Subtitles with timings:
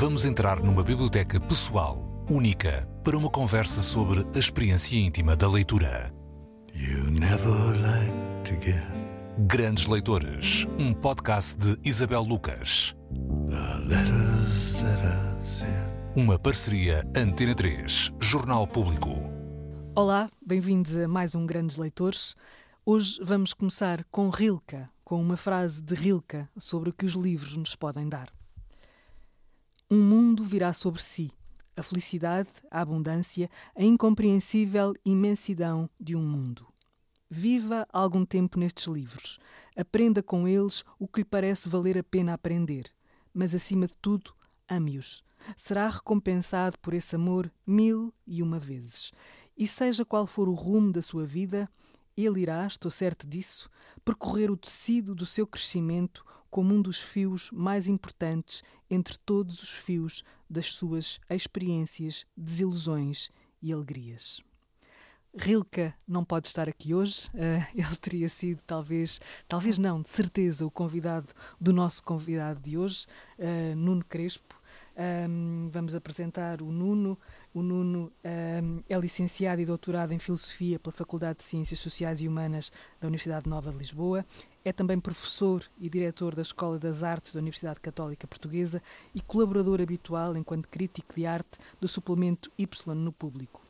[0.00, 6.14] Vamos entrar numa biblioteca pessoal, única, para uma conversa sobre a experiência íntima da leitura.
[6.72, 7.50] You never
[7.82, 8.12] like
[8.44, 8.80] to get
[9.48, 12.94] Grandes Leitores, um podcast de Isabel Lucas.
[16.14, 19.10] Uma parceria Antena 3, Jornal Público.
[19.96, 22.36] Olá, bem-vindos a mais um Grandes Leitores.
[22.86, 27.56] Hoje vamos começar com Rilke, com uma frase de Rilke sobre o que os livros
[27.56, 28.37] nos podem dar.
[29.90, 31.30] Um mundo virá sobre si,
[31.74, 36.66] a felicidade, a abundância, a incompreensível imensidão de um mundo.
[37.30, 39.38] Viva algum tempo nestes livros,
[39.74, 42.92] aprenda com eles o que lhe parece valer a pena aprender,
[43.32, 44.34] mas acima de tudo,
[44.68, 45.24] ame-os.
[45.56, 49.10] Será recompensado por esse amor mil e uma vezes.
[49.56, 51.66] E seja qual for o rumo da sua vida,
[52.24, 53.70] ele irá, estou certo disso,
[54.04, 59.70] percorrer o tecido do seu crescimento como um dos fios mais importantes entre todos os
[59.70, 64.42] fios das suas experiências, desilusões e alegrias.
[65.36, 67.30] Rilke não pode estar aqui hoje.
[67.36, 71.28] eh, ele teria sido, talvez, talvez não, de certeza, o convidado
[71.60, 73.06] do nosso convidado de hoje,
[73.38, 74.58] eh, Nuno Crespo.
[74.96, 77.18] Ahm, vamos apresentar o Nuno.
[77.58, 82.28] O Nuno ahm, é licenciado e doutorado em Filosofia pela Faculdade de Ciências Sociais e
[82.28, 84.24] Humanas da Universidade Nova de Lisboa.
[84.64, 88.80] É também professor e diretor da Escola das Artes da Universidade Católica Portuguesa
[89.12, 93.67] e colaborador habitual, enquanto crítico de arte, do suplemento Y no Público.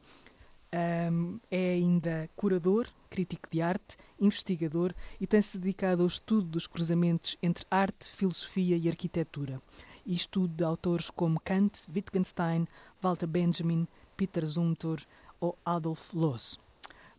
[0.71, 7.39] Um, é ainda curador, crítico de arte, investigador e tem-se dedicado ao estudo dos cruzamentos
[7.43, 9.61] entre arte, filosofia e arquitetura.
[10.05, 12.67] E estudo de autores como Kant, Wittgenstein,
[13.01, 15.01] Walter Benjamin, Peter Zumthor
[15.41, 16.61] ou Adolf Loos.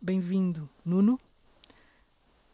[0.00, 1.18] Bem-vindo, Nuno.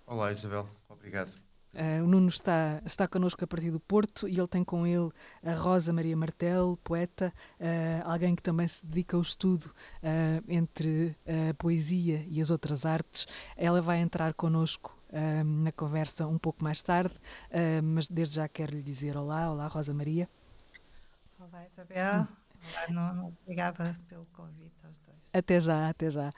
[0.06, 1.45] Olá Isabel, obrigado.
[1.76, 5.10] Uh, o Nuno está, está connosco a partir do Porto e ele tem com ele
[5.44, 11.14] a Rosa Maria Martel, poeta, uh, alguém que também se dedica ao estudo uh, entre
[11.26, 13.26] a poesia e as outras artes.
[13.56, 14.96] Ela vai entrar connosco
[15.62, 17.14] na conversa um pouco mais tarde,
[17.82, 20.28] mas desde já quero lhe dizer olá, olá Rosa Maria.
[21.38, 22.28] Olá, Isabel.
[22.90, 23.36] Olá, Nuno.
[23.42, 25.16] Obrigada pelo convite aos dois.
[25.32, 26.30] Até já, até já.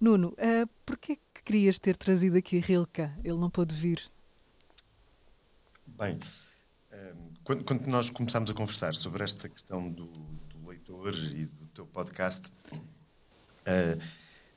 [0.00, 3.02] Nuno, uh, porquê que querias ter trazido aqui Rilke?
[3.22, 4.00] Ele não pôde vir.
[6.02, 6.18] Bem,
[6.90, 7.14] ehm,
[7.44, 12.50] quando, nós começámos a conversar sobre esta questão do, do leitor e do teu podcast,
[13.64, 13.96] eh,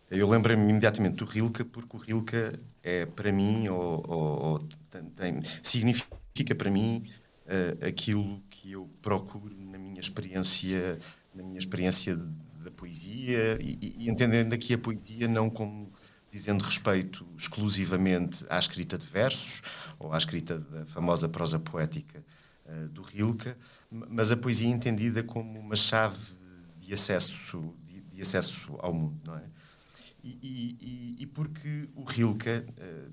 [0.09, 4.67] eu lembrei-me imediatamente do Rilke, porque o Rilke é para mim, ou, ou-
[5.15, 7.07] tem- significa para mim
[7.45, 10.97] eh, aquilo que eu procuro na minha experiência,
[11.31, 12.15] na minha experiência
[12.63, 15.93] da poesia e- e entendendo aqui a poesia não como
[16.35, 19.61] dizendo respeito exclusivamente à escrita de versos
[19.97, 22.23] ou à escrita da famosa prosa poética
[22.65, 23.55] eh, do Rilke,
[23.89, 26.19] mas a poesia entendida como uma chave
[26.77, 29.43] de acesso, de, de acesso ao mundo, não é?
[30.21, 32.63] E, e- e- porque o Rilke, eh,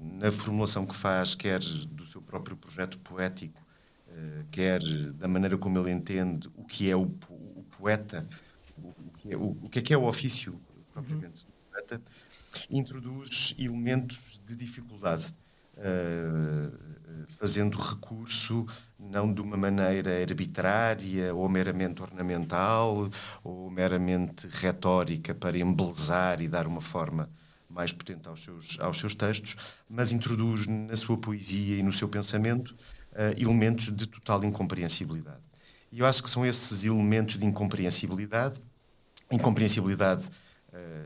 [0.00, 3.60] na formulação que faz, quer do seu próprio projeto poético,
[4.08, 4.80] eh, quer
[5.12, 8.26] da maneira como ele entende o que é o, o poeta,
[8.76, 10.58] o, o que é, o, que é que é o ofício
[10.92, 12.02] propriamente do poeta,
[12.70, 15.34] introduz elementos de dificuldade,
[15.76, 16.70] eh,
[17.38, 18.66] fazendo recurso
[18.98, 23.08] não de uma maneira arbitrária ou meramente ornamental
[23.42, 27.28] ou meramente retórica para embelezar e dar uma forma
[27.68, 29.56] mais potente aos seus, aos seus textos,
[29.88, 32.76] mas introduz na sua poesia e no seu pensamento
[33.14, 35.42] eh, elementos de total incompreensibilidade.
[35.90, 38.60] E eu acho que são esses elementos de incompreensibilidade,
[39.30, 40.30] incompreensibilidade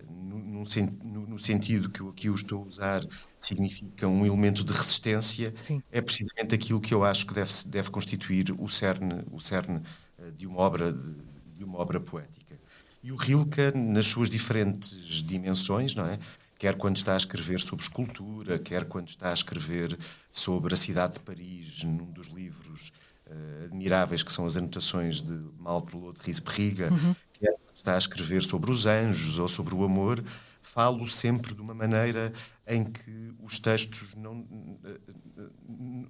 [0.09, 0.63] no, no
[1.05, 3.03] no- no sentido que eu aqui o estou a usar
[3.39, 5.83] significa um elemento de resistência, Sim.
[5.91, 9.83] é precisamente aquilo que eu acho que deve, deve constituir o cerne, o cerne
[10.19, 11.15] eh, de, uma obra, de,
[11.57, 12.59] de uma obra poética.
[13.03, 16.19] E o Rilke, nas suas diferentes dimensões, não é?
[16.59, 19.99] quer quando está a escrever sobre escultura, quer quando está a escrever
[20.31, 22.93] sobre a cidade de Paris, num dos livros
[23.27, 26.91] eh, admiráveis que são as anotações de Malte Lot Risperriga,
[27.39, 30.23] quer quando está a escrever sobre os anjos ou sobre o amor,
[30.63, 32.33] falo sempre de uma maneira
[32.67, 34.45] em que os textos não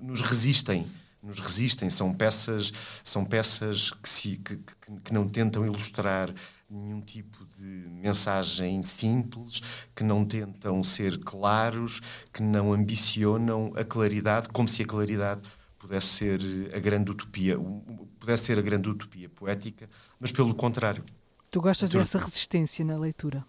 [0.00, 0.86] nos resistem
[1.22, 1.90] nos resistem.
[1.90, 4.56] São peças são peças que, se, que,
[5.04, 6.32] que não tentam ilustrar
[6.70, 9.60] nenhum tipo de mensagem simples
[9.94, 12.00] que não tentam ser claros
[12.32, 15.40] que não ambicionam a claridade como se a claridade
[15.78, 16.40] pudesse ser
[16.74, 17.58] a grande utopia.
[17.58, 19.88] O- pudesse ser a grande utopia poética
[20.20, 21.04] mas pelo contrário
[21.50, 23.44] Tu gostas dessa resistência na leitura?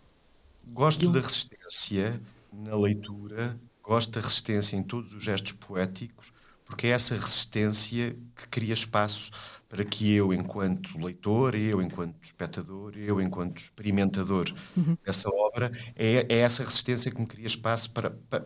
[0.68, 2.22] Gosto da resistência
[2.54, 6.32] na leitura, gosto da resistência em todos os gestos poéticos,
[6.66, 9.32] porque é essa resistência que cria espaço
[9.68, 14.98] para que eu, enquanto leitor, eu, enquanto espectador, eu, enquanto experimentador uhum.
[15.06, 18.46] dessa obra, é, é, essa resistência que me cria espaço para, para,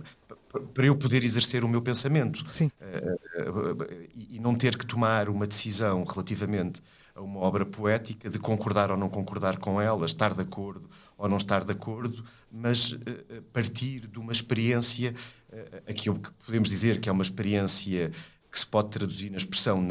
[0.74, 2.40] para eu poder exercer o meu pensamento.
[2.40, 6.82] Uh, uh, e não ter que tomar uma decisão relativamente
[7.16, 11.28] a uma obra poética de concordar ou não concordar com ela, estar de acordo ou
[11.28, 15.14] não estar de acordo, mas uh, partir de uma experiência,
[15.88, 16.10] aqui
[16.46, 18.12] podemos dizer que é uma experiência
[18.50, 19.82] que se pode traduzir na expressão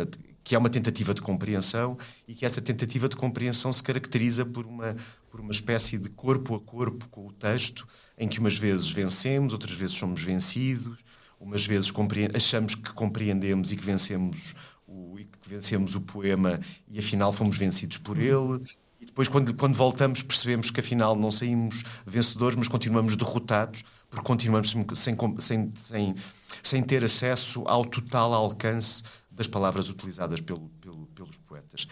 [0.43, 1.97] que é uma tentativa de compreensão
[2.27, 4.97] e que essa tentativa de compreensão se caracteriza por uma,
[5.31, 7.87] por uma espécie de corpo a corpo com o texto,
[8.19, 11.05] em que umas vezes vencemos, outras vezes somos vencidos,
[11.39, 11.93] umas vezes
[12.35, 14.55] achamos que compreendemos e que vencemos
[14.87, 18.63] o, e que vencemos o poema e afinal fomos vencidos por ele.
[19.01, 24.27] E depois, quando, quando voltamos, percebemos que afinal não saímos vencedores, mas continuamos derrotados, porque
[24.27, 26.15] continuamos sem, sem, sem,
[26.63, 31.87] sem ter acesso ao total alcance das palavras utilizadas pelo, pelo, pelos poetas.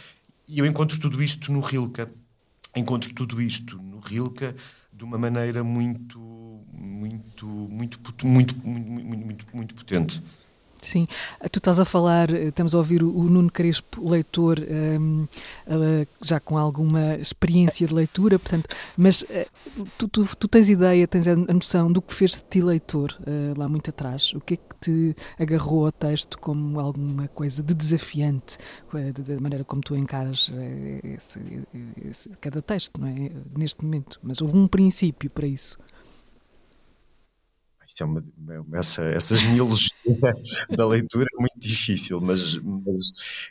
[0.46, 2.06] E eu encontro tudo isto no Rilke,
[2.76, 4.54] encontro tudo isto no Rilke
[4.93, 6.19] de uma maneira muito,
[6.72, 10.22] muito, muito, muito, muito, muito, muito, muito potente.
[10.80, 11.06] Sim,
[11.50, 15.26] tu estás a falar, eh, estamos a ouvir o, Nuno Crespo, leitor, ehm,
[16.22, 21.26] já com alguma experiência de leitura, portanto, mas uh, tu, tu, tu, tens ideia, tens
[21.26, 23.16] a noção do que fez de ti leitor
[23.56, 24.32] lá muito atrás?
[24.34, 28.58] O que é que te agarrou ao texto como alguma coisa de desafiante,
[28.92, 30.50] da maneira como tu encaras
[31.02, 31.40] esse,
[32.08, 33.30] esse, cada texto, não é?
[33.56, 35.76] Neste momento, mas houve um princípio para isso
[38.03, 38.23] é uma,
[38.75, 39.91] essa, essa genealogia
[40.77, 43.50] da leitura é muito difícil, mas, mas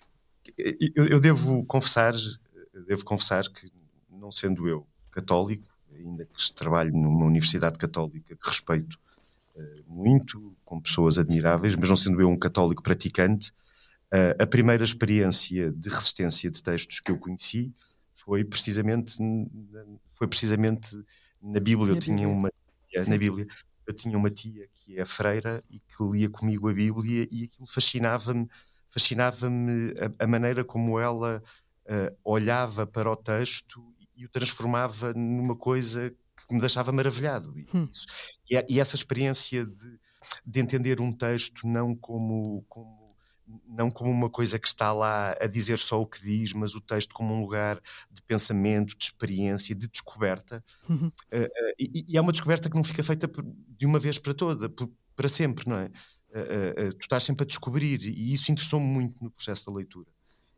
[0.95, 2.13] eu, eu, devo confessar,
[2.87, 3.71] devo confessar que
[4.09, 8.99] não sendo eu católico, ainda que trabalho numa universidade católica que respeito
[9.55, 13.51] uh, muito, com pessoas admiráveis, mas não sendo eu um católico praticante,
[14.13, 17.73] uh, a primeira experiência de resistência de textos que eu conheci
[18.13, 19.17] foi precisamente
[20.13, 20.99] foi precisamente
[21.41, 21.93] na Bíblia.
[21.93, 22.51] Eu tinha uma
[23.07, 23.47] na Bíblia
[23.87, 27.67] eu tinha uma tia que é freira e que lia comigo a Bíblia e aquilo
[27.67, 28.47] fascinava-me
[28.89, 31.41] fascinava-me a, a, maneira como ela
[31.85, 33.83] uh, olhava para o texto
[34.15, 36.09] e o transformava numa coisa
[36.47, 37.53] que me deixava maravilhado.
[37.73, 37.89] Hum.
[38.49, 39.99] E, e, essa experiência de,
[40.45, 43.06] de entender um texto não como, como
[43.67, 46.81] não como uma coisa que está lá a dizer só o que diz, mas o
[46.81, 50.63] texto como um lugar de pensamento, de experiência, de descoberta.
[50.89, 51.07] Uhum.
[51.07, 53.29] Uh, uh, e, e, é uma descoberta que não fica feita
[53.69, 55.85] de uma vez para toda, por, para sempre, não é?
[56.29, 60.09] Uh, tu estás sempre a descobrir, e isso interessou-me muito no processo da leitura.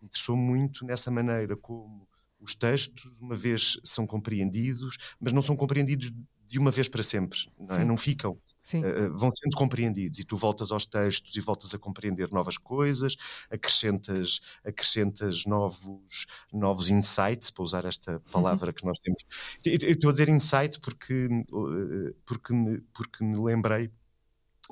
[0.02, 2.08] Interessou-me muito nessa maneira como
[2.40, 6.12] os textos, uma vez são compreendidos, mas não são compreendidos
[6.46, 7.86] de uma vez para sempre, não, é?
[7.86, 8.40] não ficam
[8.78, 13.16] uh, vão sendo compreendidos e tu voltas aos textos e voltas a compreender novas coisas,
[13.50, 18.20] acrescentas, acrescentas novos, novos insights, para usar esta uhum.
[18.32, 19.24] palavra que nós temos.
[19.66, 23.92] Eu, estou a dizer insight porque, uh, porque, me, porque me lembrei,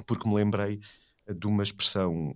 [0.06, 0.80] porque me lembrei
[1.28, 2.36] de uma expressão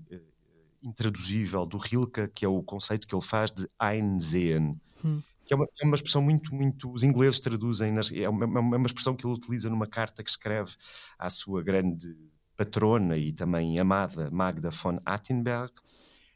[0.84, 4.80] intraduzível do Rilke, que é o conceito que ele faz de Einsehen.
[5.06, 5.22] Hum
[5.52, 6.90] que é uma, é uma expressão muito, muito.
[6.90, 10.30] Os ingleses traduzem, nas, é, uma, é uma expressão que ele utiliza numa carta que
[10.30, 10.72] escreve
[11.20, 12.16] à sua grande
[12.56, 15.74] patrona e também amada Magda von Attenberg,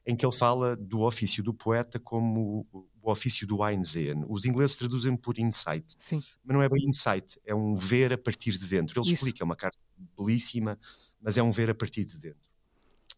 [0.05, 4.25] em que ele fala do ofício do poeta como o ofício do Einsehen.
[4.27, 6.21] Os ingleses traduzem por insight, Sim.
[6.43, 8.99] mas não é bem insight, é um ver a partir de dentro.
[8.99, 9.13] Ele Isso.
[9.13, 9.77] explica, é uma carta
[10.17, 10.77] belíssima,
[11.21, 12.49] mas é um ver a partir de dentro.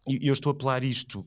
[0.07, 1.25] E eu estou a apelar isto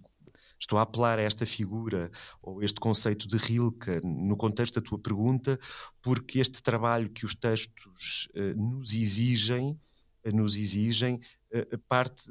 [0.61, 2.11] Estou a apelar a esta figura
[2.43, 5.59] ou este conceito de Rilke no contexto da tua pergunta,
[6.03, 9.81] porque este trabalho que os textos uh, nos exigem,
[10.27, 11.19] uh, nos exigem,
[11.55, 12.31] uh, parte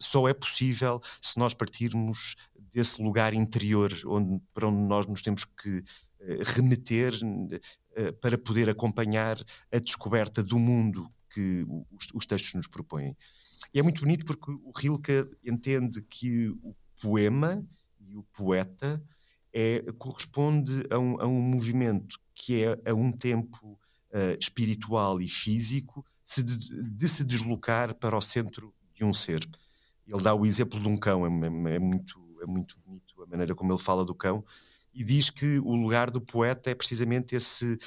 [0.00, 2.36] só é possível se nós partirmos
[2.72, 5.82] desse lugar interior onde, para onde nós nos temos que
[6.54, 7.12] remeter
[8.20, 9.36] para poder acompanhar
[9.70, 13.16] a descoberta do mundo que os, os textos nos propõem.
[13.72, 17.64] E é muito bonito porque o Rilke entende que o poema
[18.00, 19.02] e o poeta
[19.52, 23.78] é, corresponde a um, a um movimento que é a um tempo
[24.10, 26.56] uh, espiritual e físico se de,
[26.90, 29.48] de, se deslocar para o centro de um ser.
[30.06, 33.26] Ele dá o exemplo de um cão, é, é, é, muito, é muito bonito a
[33.26, 34.44] maneira como ele fala do cão,
[34.92, 37.78] e diz que o lugar do poeta é precisamente esse,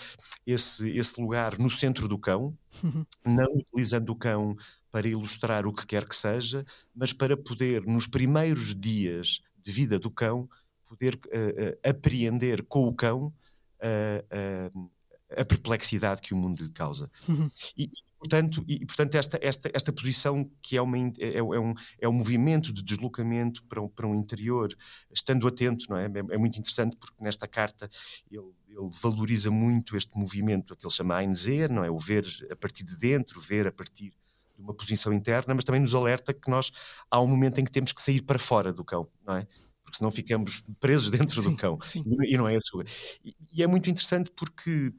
[0.45, 3.05] esse, esse lugar no centro do cão, uhum.
[3.25, 4.55] não utilizando o cão
[4.97, 9.99] para ilustrar o que quer que seja, mas para poder, nos primeiros dias de vida
[9.99, 10.49] do cão,
[10.89, 13.31] poder uh, uh, apreender com o cão
[13.77, 14.89] uh,
[15.37, 17.11] a perplexidade que o mundo lhe causa.
[17.29, 17.47] Uhum.
[17.77, 22.09] E, portanto, e, portanto esta, esta, esta posição que é, uma, é, é, um, é
[22.09, 24.75] um movimento de deslocamento para um, para um interior,
[25.13, 26.07] estando atento, não é?
[26.07, 26.33] é?
[26.33, 27.87] é muito interessante porque nesta carta
[28.31, 31.91] ele, ele, valoriza muito este movimento, aquele chama Einser, não é?
[31.91, 34.11] O ver a partir de dentro, ver a partir
[34.57, 36.71] de uma posição interna, mas também nos alerta que nós
[37.09, 39.47] há um momento em que temos que sair para fora do cão, não é?
[39.83, 41.79] Porque senão ficamos presos dentro sim, do cão.
[41.81, 42.01] Sim.
[42.23, 42.83] E não é sua.
[43.23, 44.91] E, e é muito interessante porque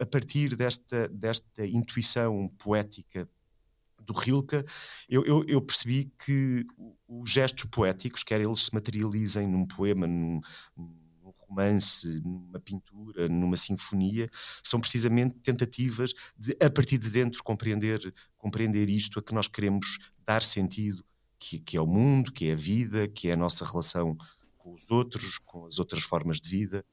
[0.00, 3.28] a partir desta, desta intuição poética
[4.00, 4.64] do Rilke,
[5.08, 6.66] eu, eu, eu, percebi que
[7.08, 10.40] os gestos poéticos, quer eles se materializem num poema, num,
[10.76, 11.03] num,
[11.48, 14.28] romance, numa pintura, numa sinfonia,
[14.62, 19.98] são precisamente tentativas de, a partir de dentro, compreender, compreender isto a que nós queremos
[20.26, 21.04] dar sentido,
[21.38, 24.16] que, que é o mundo, que é a vida, que é a nossa relação
[24.58, 26.84] com os outros, com as outras formas de vida,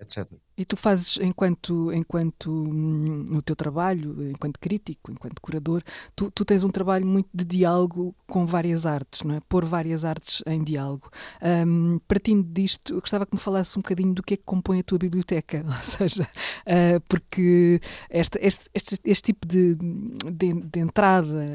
[0.00, 0.32] etc.
[0.58, 5.84] E tu fazes, enquanto, enquanto hum, no teu trabalho, enquanto crítico, enquanto curador,
[6.16, 9.40] tu, tu, tens um trabalho muito de diálogo com várias artes, não é?
[9.48, 11.08] Pôr várias artes em diálogo.
[11.40, 14.80] Um, partindo disto, eu gostava que me falasse um bocadinho do que é que compõe
[14.80, 20.80] a tua biblioteca, ou seja, uh, porque este, este, este, este tipo de, de, de
[20.80, 21.46] entrada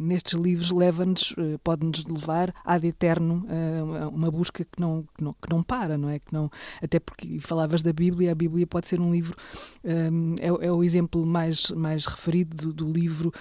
[0.00, 5.32] nestes livros leva-nos, uh, pode-nos levar ad eterno uh, uma busca que não, que não,
[5.32, 6.20] que não para, não é?
[6.20, 6.48] Que não,
[6.80, 9.36] até porque falavas da Bíblia, Bíblia pode ser um livro,
[9.84, 13.32] um, é, é, o exemplo mais, mais referido do, do livro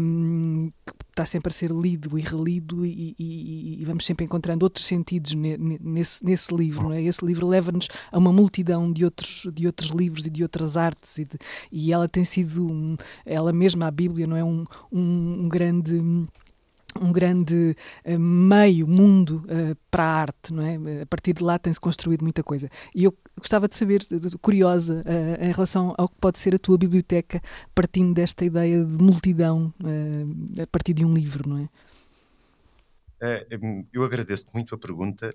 [0.00, 4.64] um, que está sempre a ser lido e relido e, e, e, vamos sempre encontrando
[4.64, 6.92] outros sentidos nesse, nesse livro.
[6.92, 7.02] É?
[7.02, 11.18] Esse livro leva-nos a uma multidão de outros, de outros livros e de outras artes
[11.18, 11.38] e, de,
[11.70, 16.00] e ela tem sido, um, ela mesma, a Bíblia, não é um, um, um grande
[16.98, 21.02] um grande uh, meio mundo uh, para a arte, não é?
[21.02, 22.68] A partir de lá tem-se construído muita coisa.
[22.94, 24.06] E eu gostava de saber,
[24.40, 27.42] curiosa, uh, em relação ao que pode ser a tua biblioteca,
[27.74, 29.72] partindo desta ideia de multidão
[30.60, 31.68] a partir de um livro, não é?
[33.20, 33.46] é
[33.92, 35.34] eu agradeço muito a pergunta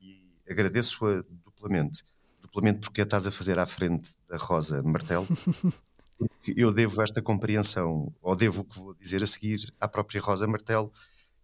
[0.00, 2.04] e, e agradeço-a duplamente.
[2.40, 5.26] Duplamente porque a estás a fazer à frente da Rosa Martelo.
[6.28, 10.20] porque eu devo esta compreensão, ou devo o que vou dizer a seguir, à própria
[10.20, 10.92] Rosa Martelo,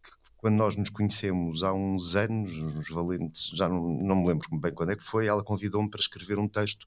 [0.03, 4.47] que quando nós nos conhecemos há uns anos, uns valentes, já não, não me lembro
[4.59, 6.87] bem quando é que foi, ela convidou-me para escrever um texto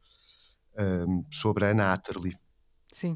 [0.78, 2.38] um, sobre a Anna Atterley.
[2.92, 3.16] Sim.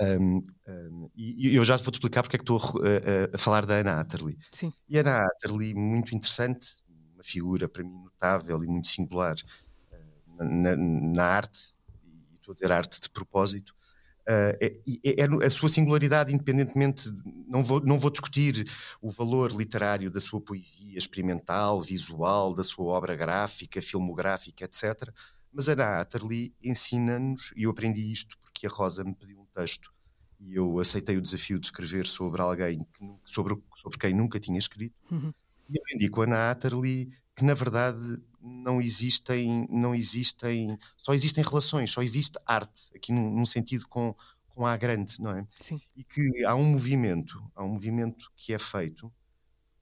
[0.00, 3.64] Um, um, e eu já vou-te explicar porque é que estou a, a, a, falar
[3.64, 4.36] da Anna Atterley.
[4.50, 4.72] Sim.
[4.88, 6.82] E a Anna Atterley, muito interessante,
[7.14, 9.36] uma figura para mim notável e muito singular
[9.92, 13.74] uh, na, na, arte, e estou a dizer arte de propósito,
[14.28, 14.72] Uh, é,
[15.04, 17.10] é, a sua singularidade, independentemente,
[17.48, 18.64] não vou, não vou discutir
[19.00, 25.12] o valor literário da sua poesia experimental, visual, da sua obra gráfica, filmográfica, etc.
[25.52, 29.92] Mas Ana Atterley ensina-nos, e eu aprendi isto porque a Rosa me pediu um texto
[30.40, 34.58] e eu aceitei o desafio de escrever sobre alguém que, sobre, sobre quem nunca tinha
[34.58, 34.94] escrito.
[35.10, 35.32] Uhum.
[35.72, 41.42] E aprendi com a Ana Atterley que, na verdade, não existem, não existem, só existem
[41.42, 44.14] relações, só existe arte, aqui num, num sentido com,
[44.48, 45.46] com a grande, não é?
[45.60, 45.80] Sim.
[45.96, 49.12] E que há um movimento, há um movimento que é feito,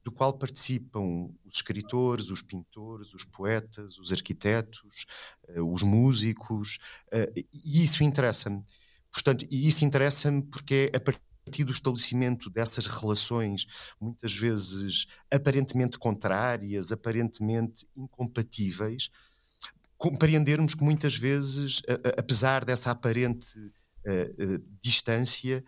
[0.03, 5.05] do qual participam os escritores, os pintores, os poetas, os arquitetos,
[5.49, 6.79] uh, os músicos,
[7.09, 8.65] uh, e isso interessa-me.
[9.13, 13.67] Portanto, e isso interessa-me porque é a partir partir do estabelecimento dessas relações,
[14.01, 19.11] muitas vezes aparentemente contrárias, aparentemente incompatíveis,
[19.99, 21.83] compreendermos que muitas vezes,
[22.17, 25.65] apesar dessa aparente uh, uh, distância,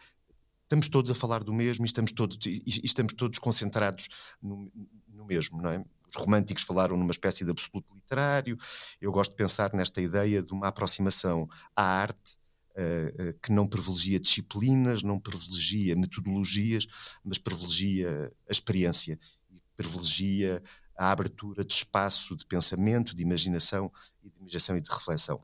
[0.63, 4.09] estamos todos a falar do mesmo e estamos todos, e estamos todos concentrados
[4.41, 4.71] no,
[5.09, 5.85] no mesmo, não é?
[6.15, 8.57] Os românticos falaram numa espécie de absoluto literário.
[9.01, 12.37] Eu gosto de pensar nesta ideia de uma aproximação à arte
[12.77, 16.87] uh, que não privilegia disciplinas, não privilegia metodologias,
[17.25, 19.19] mas privilegia a experiência
[19.51, 20.63] e privilegia
[20.97, 23.91] a abertura de espaço de pensamento, de imaginação
[24.23, 25.43] e de imaginação e de reflexão.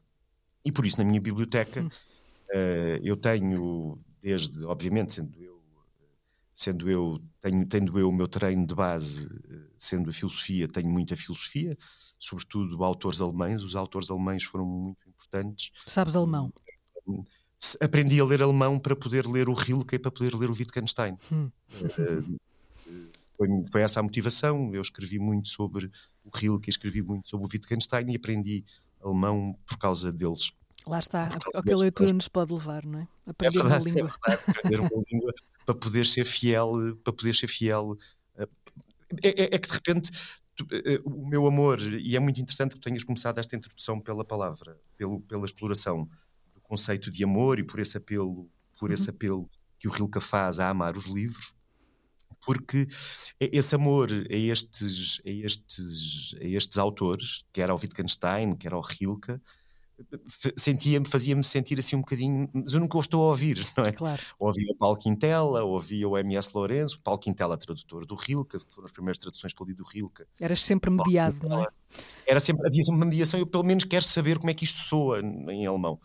[0.64, 5.62] E por isso, na minha biblioteca, uh, eu tenho, desde, obviamente, sendo eu,
[6.52, 9.28] sendo eu, tenho, tendo eu o meu treino de base,
[9.78, 11.78] sendo a filosofia, tenho muita filosofia,
[12.18, 13.62] sobretudo autores alemães.
[13.62, 15.70] Os autores alemães foram muito importantes.
[15.86, 16.52] Sabes alemão?
[17.80, 21.16] Aprendi a ler alemão para poder ler o Rilke e para poder ler o Wittgenstein.
[21.30, 21.50] Hum.
[21.82, 22.38] Uh,
[23.36, 24.74] foi, foi, essa a motivação.
[24.74, 25.90] Eu escrevi muito sobre
[26.24, 28.64] o Rilke, escrevi muito sobre o Wittgenstein e aprendi
[29.02, 30.52] alemão por causa deles.
[30.86, 33.08] Lá está, a que a leitura nos pode levar, não é?
[33.26, 34.14] Aprender é verdade, uma língua.
[34.26, 35.34] É verdade, aprender uma língua
[35.66, 36.72] para poder ser fiel,
[37.04, 37.98] para poder ser fiel.
[38.36, 38.48] É,
[39.22, 40.10] é, é que de repente
[41.04, 45.20] o meu amor, e é muito interessante que tenhas começado esta introdução pela palavra, pelo,
[45.20, 46.08] pela exploração
[46.68, 48.48] conceito de amor e por esse apelo,
[48.78, 49.14] por esse uhum.
[49.14, 51.54] apelo que o Rilke faz a amar os livros,
[52.44, 52.86] porque
[53.40, 59.40] esse amor a estes, a estes, a estes autores, quer ao Wittgenstein, quer ao Rilke,
[60.56, 63.92] sentia-me, fazia-me sentir assim um bocadinho, mas eu nunca o estou a ouvir, não é?
[63.92, 64.22] Claro.
[64.38, 66.50] Ouvia o Paulo Quintela, ouvia o M.S.
[66.54, 70.24] Lourenço, Paulo Quintela, tradutor do Rilke, foram as primeiras traduções que eu li do Rilke.
[70.38, 71.66] Eras sempre mediado, não é?
[72.26, 74.78] Era sempre, havia sempre uma mediação, eu pelo menos quero saber como é que isto
[74.78, 75.98] soa em alemão.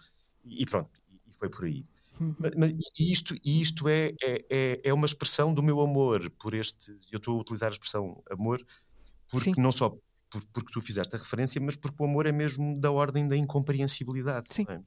[0.45, 0.89] E, pronto,
[1.27, 1.85] e foi por aí.
[2.19, 2.35] Uhum.
[2.57, 6.91] Mas, e isto, isto é, é, é, é uma expressão do meu amor por este,
[7.12, 8.65] eu estou a utilizar a expressão amor,
[9.29, 9.62] porque Sim.
[9.62, 9.89] não só
[10.29, 13.35] por, porque tu fizeste a referência, mas porque o amor é mesmo da ordem da
[13.35, 14.53] incompreensibilidade.
[14.53, 14.65] Sim.
[14.69, 14.79] É?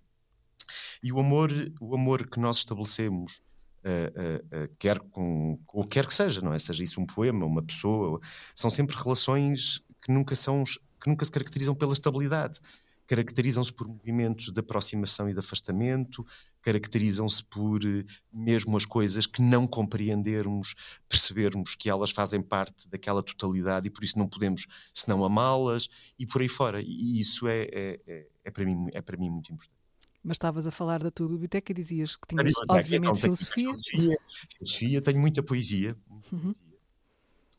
[1.02, 3.40] E o amor, o amor que nós estabelecemos,
[3.84, 6.58] uh, uh, uh, quer com, ou quer que seja, não é?
[6.58, 8.20] Seja isso um poema, uma pessoa,
[8.54, 10.64] são sempre relações que nunca são,
[11.00, 12.60] que nunca se caracterizam pela estabilidade
[13.06, 16.26] caracterizam-se por movimentos de aproximação e de afastamento,
[16.60, 20.75] caracterizam-se por eh, mesmo as coisas que não compreendermos,
[21.08, 26.26] percebermos que elas fazem parte daquela totalidade e por isso não podemos senão amá-las e
[26.26, 26.82] por aí fora.
[26.82, 29.76] E isso é, é, é, é para, mim, é para mim muito importante.
[30.22, 33.64] Mas estavas a falar da tua biblioteca e dizias que tinhas, obviamente, então, filosofia.
[33.64, 34.18] filosofia.
[34.58, 35.96] Filosofia, tenho muita poesia.
[36.08, 36.42] Muita uhum.
[36.42, 36.76] poesia.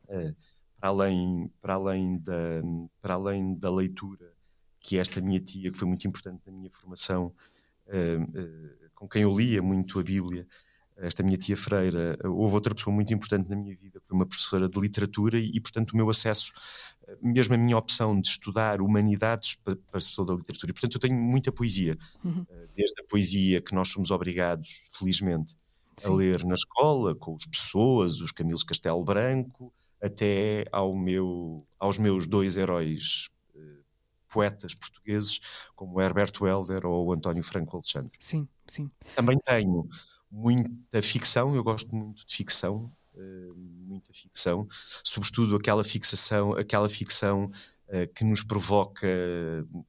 [0.10, 0.36] Uh,
[0.78, 2.62] para, além, para, além da,
[3.02, 4.37] para além da leitura
[4.88, 7.34] que esta minha tia, que foi muito importante na minha formação,
[7.88, 10.48] uh, uh, com quem eu lia muito a Bíblia,
[10.96, 14.26] esta minha tia Freira, houve outra pessoa muito importante na minha vida, que foi uma
[14.26, 16.54] professora de literatura, e, portanto, o meu acesso,
[17.22, 20.72] mesmo a minha opção de estudar humanidades para, para a pessoa da literatura.
[20.72, 22.46] E, portanto, eu tenho muita poesia, uhum.
[22.74, 25.54] desde a poesia que nós somos obrigados, felizmente,
[25.98, 26.14] Sim.
[26.14, 32.00] a ler na escola, com as pessoas, os Camilos Castelo Branco, até ao meu, aos
[32.00, 33.30] meus dois heróis
[34.28, 35.40] poetas portugueses
[35.76, 38.14] como Herbert Welder ou António Franco Alexandre.
[38.20, 38.90] Sim, sim.
[39.16, 39.88] Também tenho
[40.30, 44.68] muita ficção, eu gosto muito de ficção, uh, muita ficção,
[45.04, 49.08] sobretudo aquela fixação, aquela ficção uh, que nos provoca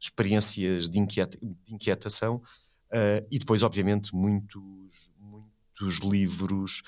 [0.01, 6.83] experiências de, inquieta, de inquietação uh, e depois, obviamente, muitos, muitos livros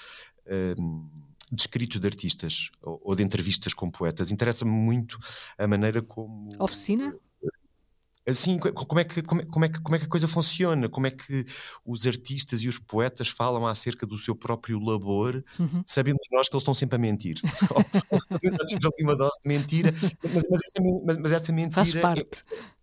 [1.53, 4.33] de escritos de artistas ou, ou de entrevistas com poetas.
[4.33, 5.17] Interessa-me muito
[5.57, 6.49] a maneira como.
[6.59, 7.15] Oficina?
[8.31, 10.88] Assim, como é, que, como, é, como, é que, como é que a coisa funciona?
[10.88, 11.45] Como é que
[11.85, 15.83] os artistas e os poetas falam acerca do seu próprio labor, uhum.
[15.87, 17.40] sabendo nós que eles estão sempre a mentir?
[18.71, 21.75] Sempre ali uma dose de mentira, mas, mas, essa, mas, mas essa mentira.
[21.75, 22.45] Faz parte.
[22.53, 22.81] É,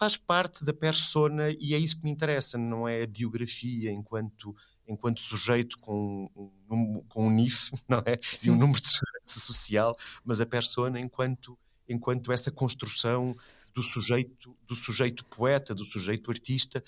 [0.00, 4.56] faz parte da persona e é isso que me interessa, não é a biografia enquanto,
[4.88, 6.26] enquanto sujeito com,
[6.70, 8.18] um, com um NIF, não é?
[8.22, 8.48] Sim.
[8.48, 13.36] E um número de segurança social, mas a persona enquanto, enquanto essa construção
[13.74, 16.82] do sujeito, do sujeito poeta, do sujeito artista,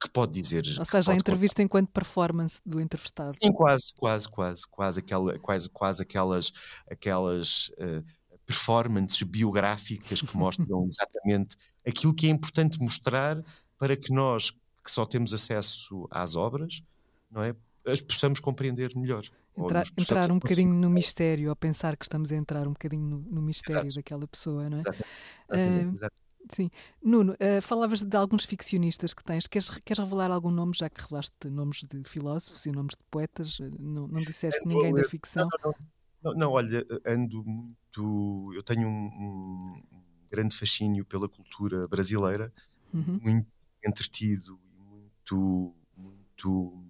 [0.00, 0.64] que, pode dizer.
[0.78, 1.64] Ou seja, a entrevista contar.
[1.64, 3.34] enquanto performance do entrevistado.
[3.34, 6.52] Sim, quase, quase, quase, quase, aquela, quase, quase aquelas,
[6.90, 8.04] aquelas uh,
[8.46, 13.42] performances biográficas que mostram exatamente aquilo que é importante mostrar
[13.78, 16.82] para que nós, que só temos acesso às obras,
[17.30, 17.54] não é?
[17.86, 19.24] as possamos compreender melhor.
[19.56, 23.18] Entrar, entrar um bocadinho no mistério, ou pensar que estamos a entrar um bocadinho no,
[23.18, 23.96] no mistério Exato.
[23.96, 24.80] daquela pessoa, não é?
[24.80, 26.04] Exatamente.
[26.04, 26.66] Uh, Sim.
[27.02, 29.46] Nuno, uh, falavas de alguns ficcionistas que tens.
[29.46, 33.58] Queres, queres revelar algum nome, já que revelaste nomes de filósofos e nomes de poetas?
[33.78, 35.46] Não, não disseste ando, ninguém da ficção?
[35.62, 35.74] Não,
[36.22, 38.52] não, não, olha, ando muito.
[38.54, 42.52] Eu tenho um, um grande fascínio pela cultura brasileira,
[42.92, 43.20] uhum.
[43.22, 43.48] muito
[43.84, 45.74] entretido e muito.
[45.96, 46.84] muito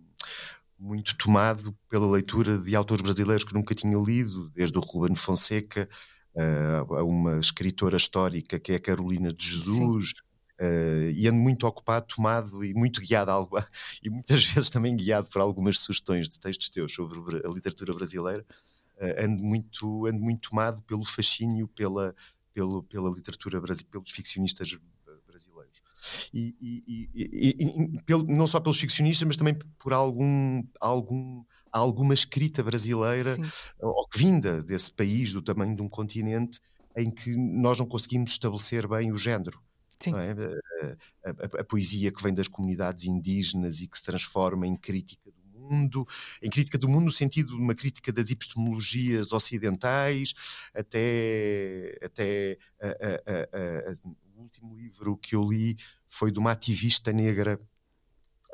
[0.82, 5.88] muito tomado pela leitura de autores brasileiros que nunca tinha lido, desde o Ruben Fonseca
[6.34, 10.12] uh, a uma escritora histórica que é a Carolina de Jesus.
[10.60, 13.56] Uh, e ando muito ocupado, tomado e muito guiado, algo,
[14.02, 18.44] e muitas vezes também guiado por algumas sugestões de textos teus sobre a literatura brasileira.
[18.96, 22.14] Uh, ando, muito, ando muito tomado pelo fascínio pela,
[22.52, 24.92] pelo, pela literatura brasileira, pelos ficcionistas brasileiros
[26.32, 32.14] e, e, e, e pelo, não só pelos ficcionistas, mas também por algum, algum, alguma
[32.14, 33.36] escrita brasileira
[33.80, 36.60] ou vinda desse país, do tamanho de um continente,
[36.96, 39.60] em que nós não conseguimos estabelecer bem o género.
[40.08, 41.28] É?
[41.28, 45.30] A, a, a, poesia que vem das comunidades indígenas e que se transforma em crítica
[45.30, 46.04] do mundo,
[46.42, 50.34] em crítica do mundo no sentido de uma crítica das epistemologias ocidentais,
[50.74, 53.94] até, até a,
[54.42, 55.76] último livro que eu li
[56.08, 57.60] foi de uma ativista negra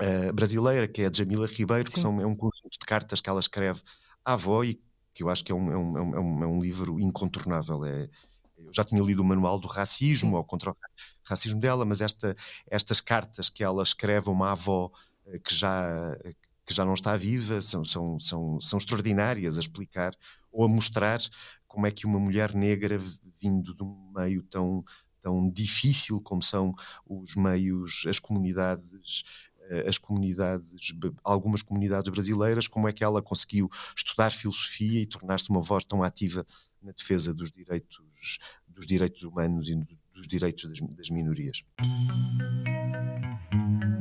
[0.01, 1.95] uh, brasileira, que é a Jamila Ribeiro, Sim.
[1.95, 3.83] que são, é um conjunto de cartas que ela escreve
[4.25, 4.81] à avó e
[5.15, 7.85] que eu acho que é um, é um, é um, é um livro incontornável.
[7.85, 8.09] É,
[8.57, 10.37] eu já tinha lido o manual do racismo, Sim.
[10.37, 10.77] ou contra o
[11.25, 12.37] racismo dela, mas esta,
[12.71, 14.91] estas cartas que ela escreve a uma avó
[15.27, 16.17] eh, que já,
[16.65, 20.15] que já não está viva, são, são, são, são extraordinárias a explicar
[20.53, 21.21] ou a mostrar
[21.67, 22.99] como é que uma mulher negra
[23.41, 24.85] vindo de um meio tão,
[25.21, 26.75] tão difícil como são
[27.07, 29.25] os meios, as comunidades
[29.71, 35.51] eh, as comunidades, algumas comunidades brasileiras, como é que ela conseguiu estudar filosofia e tornar-se
[35.51, 36.47] uma voz tão ativa
[36.83, 39.77] na defesa dos direitos, dos direitos humanos e
[40.15, 41.63] dos direitos das, das minorias.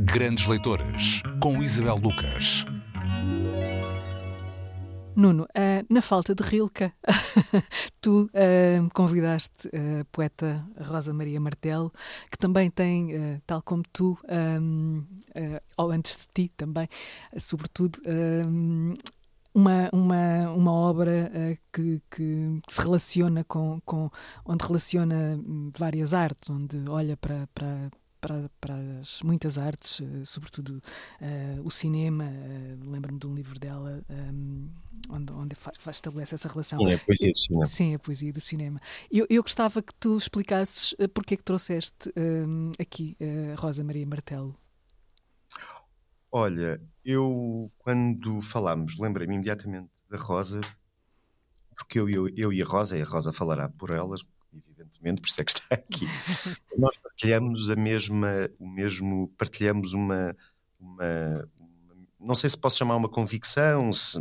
[0.06, 2.66] Grandes Leitores, com Isabel Lucas.
[5.18, 5.48] Nuno, uh,
[5.90, 6.94] na falta de Rilke,
[8.00, 11.92] tu uh, convidaste a poeta Rosa Maria Martel,
[12.30, 14.16] que também tem, uh, tal como tu,
[14.62, 15.04] um,
[15.76, 16.88] ou antes de ti também,
[17.36, 18.94] sobretudo, um,
[19.56, 21.32] uma, uma, uma obra
[21.74, 24.12] que, que, se relaciona com, com,
[24.46, 30.26] onde relaciona hum, várias artes, onde olha para, para para, para as muitas artes, uh,
[30.26, 30.82] sobretudo
[31.22, 32.26] uh, o cinema.
[32.26, 34.70] Uh, Lembro-me de um livro dela um,
[35.10, 35.56] onde, onde
[35.90, 36.80] estabelece essa relação.
[36.80, 37.66] Sim, é a poesia do cinema.
[37.66, 38.80] Sim, a poesia do cinema.
[39.12, 43.18] Eu, eu gostava que tu explicasses porque é que trouxeste um, aqui
[43.58, 44.56] Rosa Maria Martelo.
[46.32, 50.62] Olha, eu quando falámos, lembrei-me imediatamente da Rosa,
[51.76, 54.22] porque eu, eu, eu e a Rosa, e a Rosa falará por elas,
[54.54, 56.06] evidentemente, por isso é que está aqui.
[56.78, 60.36] Nós partilhamos a mesma, o mesmo, partilhamos uma,
[60.80, 64.20] uma, uma, não sei se posso chamar uma convicção, se,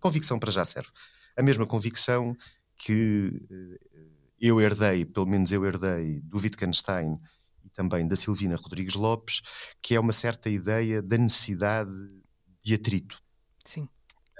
[0.00, 0.90] convicção para já serve.
[1.36, 2.36] A mesma convicção
[2.76, 4.06] que eh,
[4.40, 7.18] eu herdei, pelo menos eu herdei, do Wittgenstein
[7.64, 9.42] e também da Silvina Rodrigues Lopes,
[9.82, 11.90] que é uma certa ideia da necessidade
[12.62, 13.20] de atrito.
[13.64, 13.88] Sim.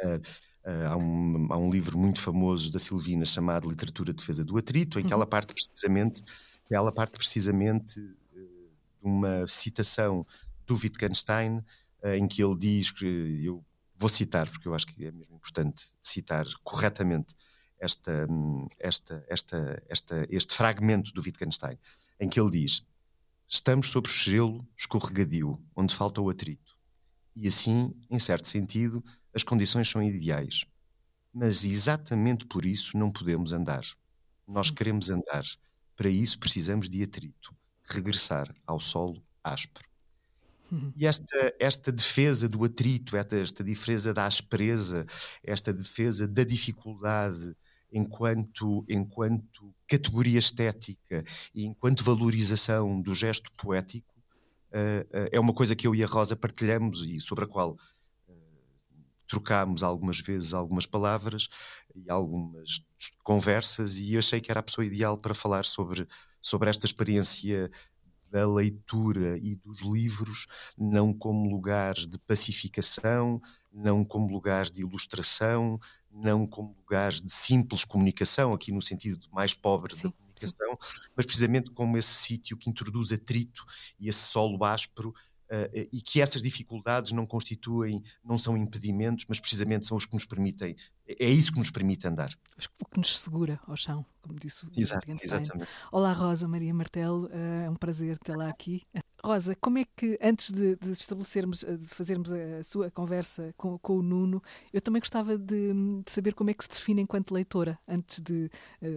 [0.03, 0.21] Uh,
[0.64, 4.59] Uh, há, um, há, um, livro muito famoso da Silvina chamado Literatura de Defesa do
[4.59, 5.31] Atrito, em que ela uhum.
[5.31, 6.23] parte precisamente,
[6.71, 10.27] ela parte precisamente uh, de uma citação
[10.66, 13.07] do Wittgenstein, uh, em que ele diz que
[13.44, 13.64] eu
[13.97, 17.35] vou citar, porque eu acho que é mesmo importante citar corretamente
[17.79, 18.27] esta,
[18.79, 21.79] esta, esta, esta, este fragmento do Wittgenstein,
[22.21, 22.83] em que ele diz:
[23.49, 26.77] Estamos sobre o gelo escorregadio, onde falta o atrito.
[27.35, 29.03] E assim, em certo sentido,
[29.38, 30.64] as condições são ideais.
[31.33, 33.85] Mas exatamente por isso não podemos andar.
[34.46, 35.44] Nós queremos andar.
[35.96, 39.88] Para isso precisamos de atrito, regressar ao solo áspero.
[40.96, 45.07] E esta, esta defesa do atrito, esta, esta defesa da aspereza,
[45.42, 47.57] esta defesa da dificuldade
[47.90, 51.24] enquanto, enquanto categoria estética
[51.55, 54.14] e enquanto valorização do gesto poético,
[54.72, 57.79] uh, uh, é uma coisa que eu e a Rosa partilhamos e sobre a qual
[59.29, 61.49] trocámos algumas vezes algumas palavras
[61.95, 62.81] e algumas
[63.23, 66.07] conversas e eu achei que era a pessoa ideal para falar sobre,
[66.41, 67.71] sobre esta experiência
[68.31, 73.41] da leitura e dos livros, não como lugares de pacificação,
[73.73, 75.79] não como lugares de ilustração,
[76.11, 80.99] não como lugares de simples comunicação, aqui no sentido mais pobre sim, da comunicação, sim.
[81.17, 83.64] mas precisamente como esse sítio que introduz atrito
[83.99, 85.14] e esse solo áspero
[85.51, 90.15] uh, e que essas dificuldades não constituem, não são impedimentos, mas precisamente são os que
[90.15, 92.31] nos permitem, é, é isso que nos permite andar.
[92.81, 95.69] O que nos segura ao chão, como disse o Exato, Exatamente.
[95.93, 98.83] Olá Rosa Maria Martelo, eh, é um prazer tê-la aqui.
[99.23, 103.99] Rosa, como é que antes de, de, estabelecermos, de fazermos a sua conversa com, com
[103.99, 107.79] o Nuno, eu também gostava de, de, saber como é que se define enquanto leitora.
[107.87, 108.51] Antes de,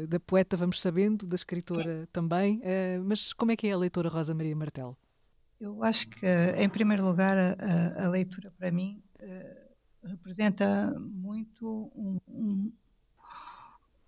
[0.08, 2.62] da poeta vamos sabendo, da escritora também,
[3.04, 4.96] mas como é que é a leitora Rosa Maria Martelo?
[5.62, 6.26] Eu acho que,
[6.58, 12.71] em primeiro lugar, a, a leitura para mim uh, representa muito um, um,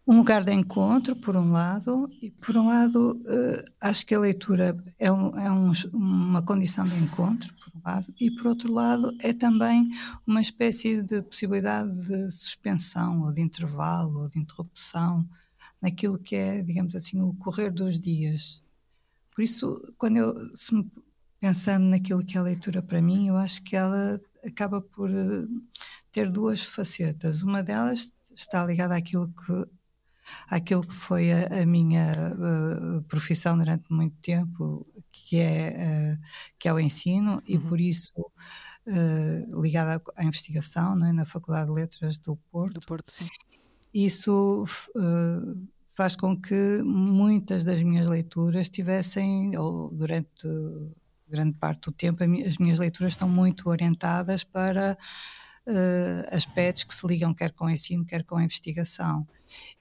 [0.08, 4.20] um, lugar de encontro, por um lado, e por um lado, uh, acho que a
[4.20, 5.52] leitura é, um, é
[5.94, 9.92] uma condição de encontro, por um lado, e por outro lado, é também
[10.26, 15.24] uma espécie de possibilidade de suspensão, ou de intervalo, ou de interrupção
[15.84, 18.66] naquilo que é, digamos assim, o correr dos dias.
[19.36, 20.90] Por isso, quando eu, se me
[21.44, 25.46] pensando naquilo que é a leitura para mim, eu acho que ela acaba por eh,
[26.10, 27.44] ter duas facetas.
[27.44, 29.68] Uma delas está ligada àquilo que
[30.50, 36.26] àquilo que foi a, a minha uh, profissão durante muito tempo, que é, uh,
[36.58, 37.42] que é o ensino, uhum.
[37.46, 38.14] e por isso
[38.88, 41.12] uh, ligada à, à, investigação é?
[41.12, 42.80] na Faculdade de Letras do Porto.
[42.80, 43.28] Do Porto, sim.
[43.94, 44.66] Isso
[45.94, 50.48] faz com que muitas das minhas leituras tivessem, ou durante
[51.28, 54.98] grande parte do tempo as minhas leituras estão muito orientadas para
[55.68, 59.28] uh, aspectos que se ligam quer com o ensino, quer com a investigação.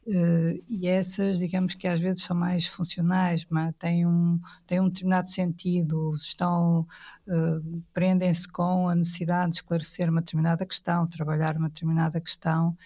[0.07, 4.89] Uh, e essas, digamos que às vezes são mais funcionais, mas têm um, têm um
[4.89, 6.87] determinado sentido, estão,
[7.29, 12.77] uh, prendem-se com a necessidade de esclarecer uma determinada questão, trabalhar uma determinada questão.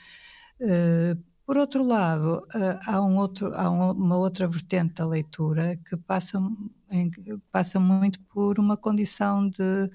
[0.60, 2.44] Uh, por outro lado,
[2.88, 6.40] há, um outro, há uma outra vertente da leitura que passa,
[7.50, 9.90] passa muito por uma condição de,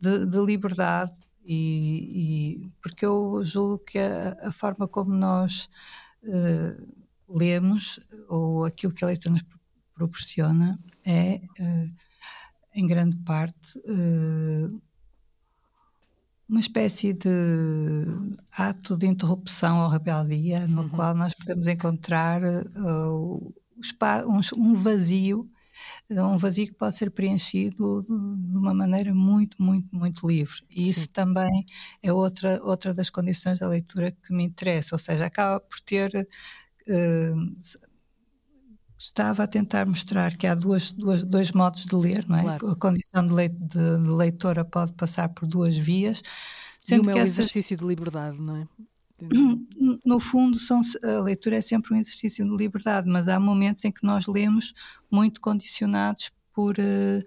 [0.00, 1.12] de, de liberdade,
[1.44, 5.68] e, e, porque eu julgo que a, a forma como nós
[6.22, 6.94] uh,
[7.28, 9.44] lemos, ou aquilo que a leitura nos
[9.94, 11.94] proporciona, é, uh,
[12.74, 14.80] em grande parte, uh,
[16.48, 18.06] uma espécie de
[18.58, 20.88] ato de interrupção ou rebeldia, no uhum.
[20.90, 22.42] qual nós podemos encontrar
[22.76, 23.50] um,
[24.56, 25.50] um vazio
[26.10, 30.62] um vazio que pode ser preenchido de, uma maneira muito, muito, muito livre.
[30.70, 31.08] E isso Sim.
[31.12, 31.64] também
[32.02, 36.28] é outra, outra das condições da leitura que me interessa, ou seja, acaba por ter.
[36.86, 37.56] Uh,
[38.98, 42.42] estava a tentar mostrar que há duas, duas, dois modos de ler, não é?
[42.42, 42.70] Claro.
[42.70, 46.22] A condição de, de, de, leitora pode passar por duas vias.
[46.80, 47.38] Sendo e uma que é o essas...
[47.38, 48.68] exercício de liberdade, não é?
[50.04, 53.92] No fundo, são, a leitura é sempre um exercício de liberdade, mas há momentos em
[53.92, 54.74] que nós lemos
[55.10, 57.24] muito condicionados por uh,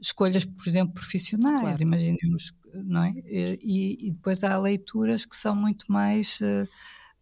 [0.00, 1.82] escolhas, por exemplo, profissionais, claro.
[1.82, 3.14] imaginemos, não é?
[3.26, 6.68] E, e, depois há leituras que são muito mais uh,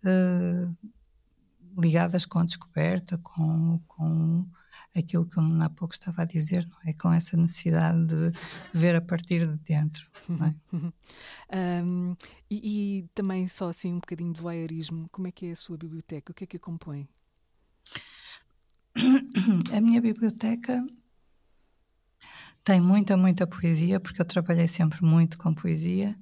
[0.06, 0.76] uh,
[1.80, 4.46] ligadas com a descoberta, com, com
[4.96, 6.92] aquilo que eu há pouco estava a dizer, não é?
[6.92, 8.38] Com essa necessidade de
[8.72, 10.10] ver a partir de dentro.
[11.50, 11.52] É?
[11.84, 12.16] um,
[12.50, 15.76] e, e, também só assim um bocadinho de voyeurismo, como é que é a sua
[15.76, 16.32] biblioteca?
[16.32, 17.08] O que é que a compõe?
[19.72, 20.84] A minha biblioteca
[22.64, 26.16] tem muita, muita poesia, porque eu trabalhei sempre muito com poesia.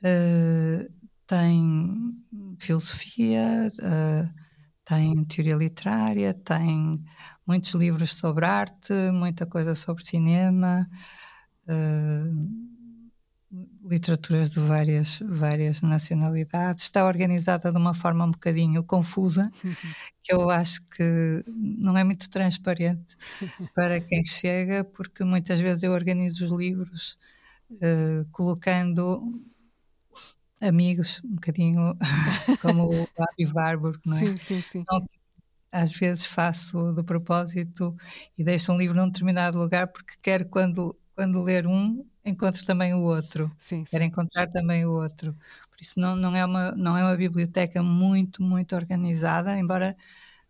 [0.00, 0.90] Uh,
[1.26, 2.24] tem
[2.58, 4.47] filosofia, uh,
[4.88, 7.04] tem teoria literária, tem
[7.46, 10.88] muitos livros sobre arte, muita coisa sobre cinema,
[11.68, 12.68] uh,
[13.86, 16.84] literaturas de várias, várias nacionalidades.
[16.84, 19.50] Está organizada de uma forma um bocadinho confusa,
[20.24, 23.14] que eu acho que não é muito transparente
[23.74, 27.18] para quem chega, porque muitas vezes eu organizo os livros
[27.72, 29.22] uh, colocando
[30.60, 31.96] amigos, um bocadinho
[32.62, 34.20] como o Abi Warburg, não é?
[34.20, 34.78] Sim, sim, sim.
[34.80, 35.06] Então,
[35.70, 37.94] às vezes faço de propósito
[38.36, 42.94] e deixo um livro num determinado lugar porque quero quando, quando ler um encontro também
[42.94, 43.50] o outro.
[43.58, 43.90] Sim, sim.
[43.90, 45.34] Quero encontrar também o outro.
[45.70, 49.96] Por isso não, não, é uma, não é uma biblioteca muito, muito organizada, embora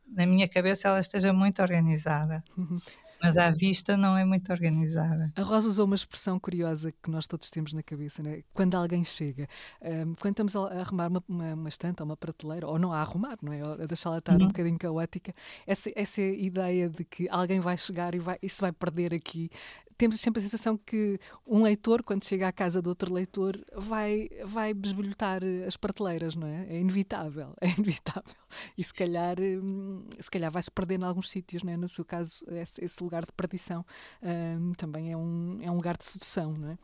[0.07, 2.43] na minha cabeça ela esteja muito organizada.
[2.57, 2.79] Uhum.
[3.23, 5.33] Mas à vista não é muito organizada.
[5.37, 8.43] A Rosa usou uma expressão curiosa que nós todos temos na cabeça, né?
[8.53, 9.49] quando alguém chega.
[9.83, 13.01] Um, quando estamos a arrumar uma, uma, uma, estante ou uma prateleira, ou não a
[13.01, 13.61] arrumar, não é?
[13.61, 14.45] a deixá-la estar uhum.
[14.45, 15.35] um bocadinho caótica,
[15.67, 19.51] essa, essa ideia de que alguém vai chegar e vai, isso vai perder aqui,
[19.99, 24.31] temos sempre a sensação que um leitor, quando chega à casa de outro leitor, vai,
[24.45, 26.67] vai besbilhotar as prateleiras, não é?
[26.69, 28.33] É inevitável, é inevitável.
[28.79, 31.77] E se calhar, hum, se calhar vai-se perder em alguns sítios, não é?
[31.77, 33.85] No seu caso, esse, esse lugar de perdição
[34.23, 36.79] um, também é um, é um lugar de sedução, não é?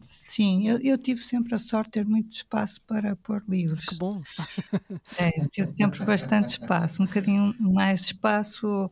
[0.00, 3.86] Sim, eu, eu, tive sempre a sorte de ter muito espaço para pôr livros.
[3.86, 4.22] Que bom!
[5.18, 8.88] É, tive sempre bastante espaço, um bocadinho mais espaço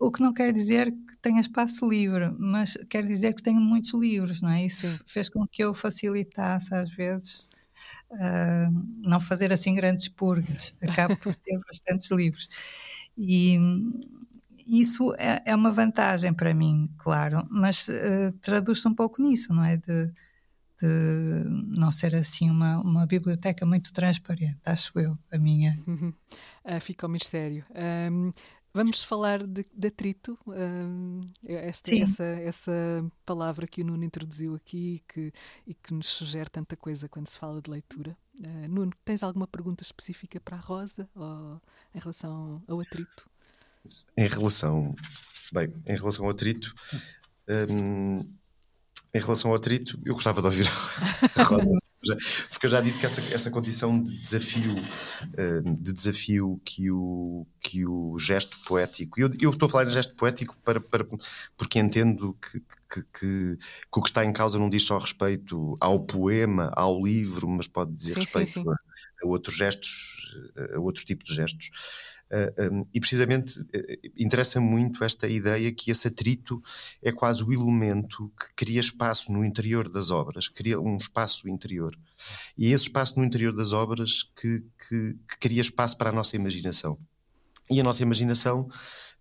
[0.00, 3.94] o que não quer dizer que tenha espaço livre, mas quer dizer que tenho muitos
[3.94, 4.64] livros, não é?
[4.64, 4.98] Isso Sim.
[5.06, 7.48] fez com que eu facilitasse às vezes
[8.10, 10.74] uh, não fazer assim grandes purgas.
[10.82, 12.48] Acabo por ter bastantes livros.
[13.16, 13.58] E
[14.66, 19.64] isso é, é, uma vantagem para mim, claro, mas uh, traduz-se um pouco nisso, não
[19.64, 19.76] é?
[19.76, 21.44] De, de
[21.76, 25.78] não ser assim uma, uma biblioteca muito transparente, acho eu, a minha.
[25.86, 26.12] Uhum.
[26.64, 27.64] Uh, fica o mistério.
[27.74, 28.30] Um,
[28.74, 32.72] Vamos falar de, de atrito, uh, esta, essa, essa
[33.26, 35.30] palavra que o Nuno introduziu aqui que,
[35.66, 38.16] e que nos sugere tanta coisa quando se fala de leitura.
[38.34, 41.60] Uh, Nuno, tens alguma pergunta específica para a Rosa ou
[41.94, 43.28] em relação ao atrito?
[44.16, 44.94] Em relação,
[45.52, 46.74] bem, em relação ao atrito,
[47.70, 48.20] um,
[49.14, 50.68] em relação ao atrito, eu gostava de ouvir
[51.36, 51.82] a Rosa
[52.50, 54.74] porque eu já disse que essa, essa condição de desafio,
[55.36, 59.90] eh, de desafio que o, que o gesto poético, eu, eu estou a falar em
[59.90, 61.06] gesto poético para, para,
[61.56, 63.58] porque entendo que, que, que, que
[63.92, 67.92] o que está em causa não diz só respeito ao poema, ao livro, mas pode
[67.94, 68.68] dizer sim, respeito sim, sim.
[68.68, 70.36] A, a, outros gestos,
[70.74, 71.70] a outro tipo de gestos.
[72.32, 73.66] Uh, um, e precisamente uh,
[74.16, 76.62] interessa muito esta ideia que esse atrito
[77.02, 81.94] é quase o elemento que cria espaço no interior das obras, cria um espaço interior.
[82.56, 86.12] E é esse espaço no interior das obras que, que, que cria espaço para a
[86.12, 86.98] nossa imaginação.
[87.70, 88.66] E a nossa imaginação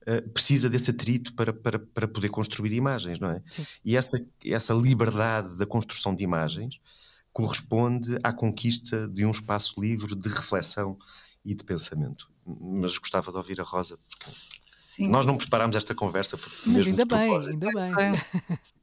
[0.08, 3.42] uh, precisa desse atrito para, para, para poder construir imagens, não é?
[3.52, 3.66] Sim.
[3.84, 6.80] E essa, essa liberdade da construção de imagens
[7.34, 10.98] corresponde à conquista de um espaço livre de reflexão
[11.44, 12.31] e de pensamento.
[12.60, 14.32] Mas gostava de ouvir a Rosa, porque
[14.78, 15.08] Sim.
[15.08, 16.38] nós não preparámos esta conversa.
[16.68, 18.14] Mas ainda bem, ainda bem.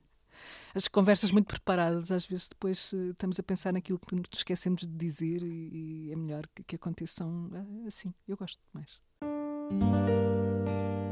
[0.75, 4.83] As conversas muito preparadas, às vezes depois eh, estamos a pensar naquilo que nos esquecemos
[4.83, 8.13] de dizer e, é melhor que, que aconteçam eh, assim.
[8.29, 9.01] Eu gosto mais.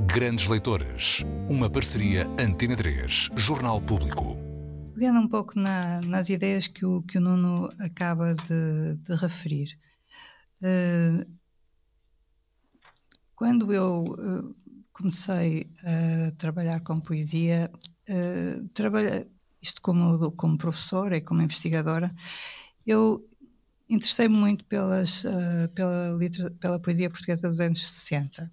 [0.07, 4.37] Grandes Leitores, uma parceria Antena 3, Jornal Público.
[4.95, 9.79] Pegando um pouco na, nas ideias que o, que o Nuno acaba de, de referir,
[10.63, 11.27] uh,
[13.37, 14.57] quando eu uh,
[14.93, 17.71] comecei a trabalhar com poesia,
[18.09, 19.29] uh, trabalha,
[19.61, 22.13] isto como, como professora e como investigadora,
[22.87, 23.29] eu
[23.89, 26.19] interessei-me muito pelas, uh, pela,
[26.59, 28.51] pela poesia portuguesa dos anos 60.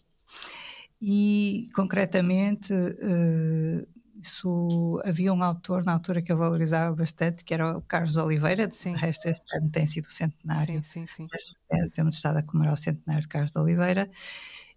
[1.02, 3.88] E, concretamente, uh,
[4.22, 8.70] isso, havia um autor na altura que eu valorizava bastante, que era o Carlos Oliveira,
[8.74, 8.94] sim.
[9.04, 10.82] este ano tem sido o centenário.
[10.84, 11.90] Sim, sim, sim.
[11.94, 14.10] Temos estado a comemorar o centenário de Carlos Oliveira.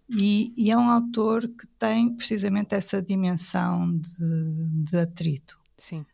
[0.09, 5.59] E, e, é um autor que tem precisamente essa dimensão de, de atrito.
[5.77, 6.05] Sim.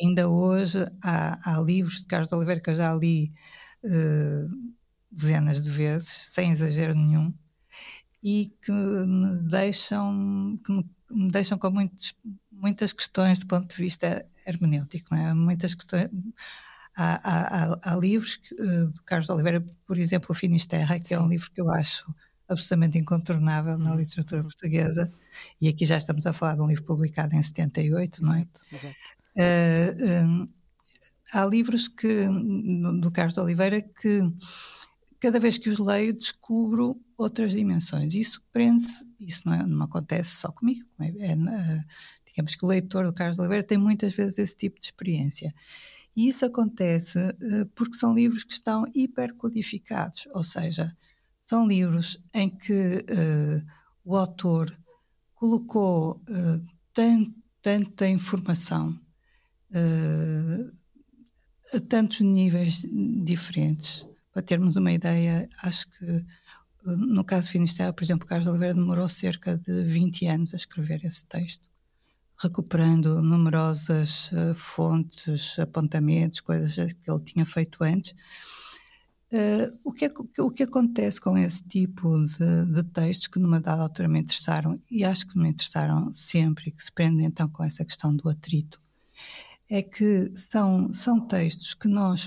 [0.00, 3.30] Ainda hoje há, há, livros de Carlos Oliveira que eu já li
[3.84, 4.74] uh,
[5.10, 7.32] dezenas de vezes, sem exagero nenhum,
[8.22, 12.14] e que me deixam, que me, me deixam com muitos,
[12.50, 15.14] muitas questões do ponto de vista hermenêutico.
[15.14, 15.34] É?
[15.34, 16.08] Muitas questões.
[16.96, 21.14] Há, há, há livros que, uh, de Carlos Oliveira, por exemplo, O Finisterra, que Sim.
[21.14, 22.06] é um livro que eu acho
[22.48, 25.10] absolutamente incontornável na literatura portuguesa,
[25.60, 28.46] e aqui já estamos a falar de um livro publicado em 78, não é?
[28.72, 28.96] Exato.
[29.36, 30.48] Uh,
[31.32, 32.26] há livros que,
[33.00, 34.20] do Carlos de Oliveira que
[35.18, 38.14] cada vez que os leio descubro outras dimensões.
[38.14, 40.84] Isso prende-se, isso não, é, não, acontece só comigo.
[41.00, 41.84] É, é,
[42.26, 45.54] digamos que o leitor do Carlos de Oliveira tem muitas vezes esse tipo de experiência.
[46.14, 47.18] E isso acontece
[47.74, 50.94] porque são livros que estão hipercodificados, ou seja,
[51.42, 53.62] são livros em que uh,
[54.04, 54.74] o autor
[55.34, 58.98] colocou uh, tant, tanta informação
[61.74, 62.84] a tantos níveis
[63.24, 64.06] diferentes.
[64.30, 66.24] Para termos uma ideia, acho que
[66.84, 71.04] no caso de Finisterre, por exemplo, Carlos Oliveira demorou cerca de 20 anos a escrever
[71.04, 71.68] esse texto,
[72.38, 78.14] recuperando numerosas fontes, apontamentos, coisas que ele tinha feito antes.
[79.32, 83.62] Uh, o, que é, o que acontece com esse tipo de, de, textos que numa
[83.62, 87.48] dada altura me interessaram, e acho que me interessaram sempre, e que se prendem então
[87.48, 88.78] com essa questão do atrito,
[89.70, 92.26] é que são, são textos que nós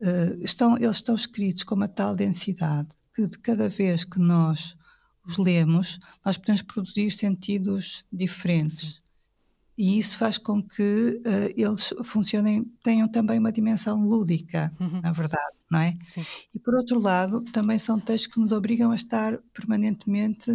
[0.00, 4.74] uh, estão, eles estão escritos com uma tal densidade que de cada vez que nós
[5.26, 9.02] os lemos, nós podemos produzir sentidos diferentes.
[9.78, 15.00] E isso faz com que uh, eles funcionem, tenham também uma dimensão lúdica, uhum.
[15.00, 15.94] na verdade, não é?
[16.04, 16.26] Sim.
[16.52, 20.52] E por outro lado, também são textos que nos obrigam a estar permanentemente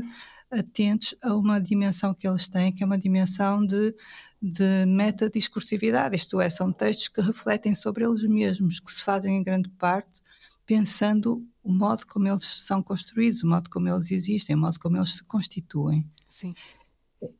[0.51, 3.95] atentos a uma dimensão que eles têm, que é uma dimensão de,
[4.41, 9.43] de metadiscursividade, isto é, são textos que refletem sobre eles mesmos, que se fazem em
[9.43, 10.21] grande parte
[10.65, 14.97] pensando o modo como eles são construídos, o modo como eles existem, o modo como
[14.97, 16.05] eles se constituem.
[16.29, 16.51] Sim.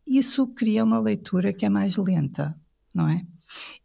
[0.05, 2.59] Isso cria uma leitura que é mais lenta,
[2.93, 3.21] não é?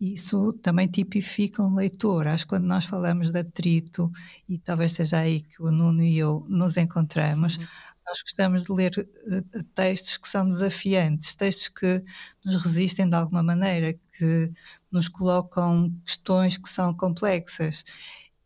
[0.01, 2.27] Isso também tipifica um leitor.
[2.27, 4.11] Acho que quando nós falamos de atrito,
[4.49, 7.65] e talvez seja aí que o Nuno e eu nos encontramos, uhum
[8.09, 12.03] nós gostamos de ler uh, textos que são desafiantes, textos que
[12.45, 14.51] nos resistem de alguma maneira, que
[14.91, 17.85] nos colocam questões que são complexas.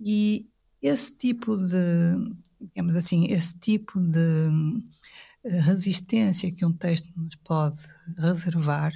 [0.01, 0.47] E
[0.83, 7.81] esse tipo de, digamos assim, esse tipo de eh, resistência que um texto nos pode
[8.17, 8.93] reservar,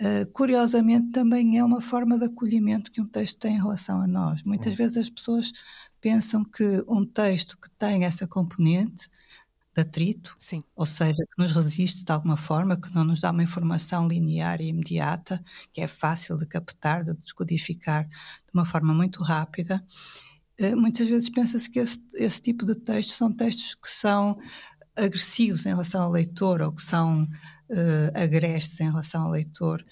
[0.00, 4.06] uh, curiosamente também é uma forma de acolhimento que um texto tem em relação a
[4.06, 4.42] nós.
[4.42, 4.76] Muitas hum.
[4.76, 5.52] vezes as pessoas
[6.00, 9.10] pensam que um texto que tem essa componente
[9.74, 10.62] de atrito, Sim.
[10.74, 14.60] ou seja, que nos resiste de alguma forma, que não nos dá uma informação linear
[14.60, 19.84] e imediata, que é fácil de captar, de descodificar de uma forma muito rápida.
[20.56, 24.38] Eh, muitas vezes pensa-se que esse, esse, tipo de textos são textos que são
[24.96, 29.84] agressivos em relação ao leitor ou que são uh, agrestes em relação ao leitor,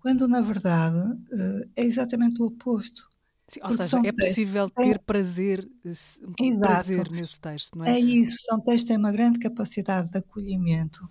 [0.00, 3.08] quando na verdade uh, é exatamente o oposto.
[3.48, 5.68] Sim, ou seja, é possível ter prazer,
[6.60, 7.92] prazer nesse texto, não é?
[7.94, 11.08] É isso, são textos que têm uma grande capacidade de acolhimento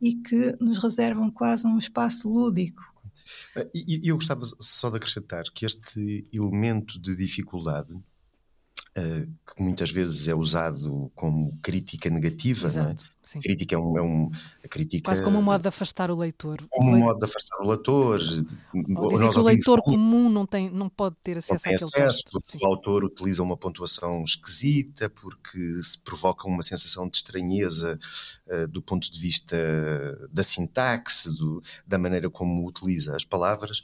[0.00, 2.82] e que nos reservam quase um espaço lúdico.
[3.72, 7.94] E eu gostava só de acrescentar que este elemento de dificuldade
[8.96, 13.40] Uh, que muitas vezes é usado como crítica negativa, Exato, não é?
[13.40, 14.30] Crítica é um, é um
[14.68, 16.62] crítica quase como um modo de afastar o leitor.
[16.68, 18.20] Como um modo de afastar o leitor.
[18.96, 22.62] Ou dizer que o leitor comum não tem, não pode ter acesso àquele acesso, texto.
[22.62, 27.98] O autor utiliza uma pontuação esquisita porque se provoca uma sensação de estranheza
[28.48, 29.56] uh, do ponto de vista
[30.32, 33.82] da sintaxe, do, da maneira como utiliza as palavras.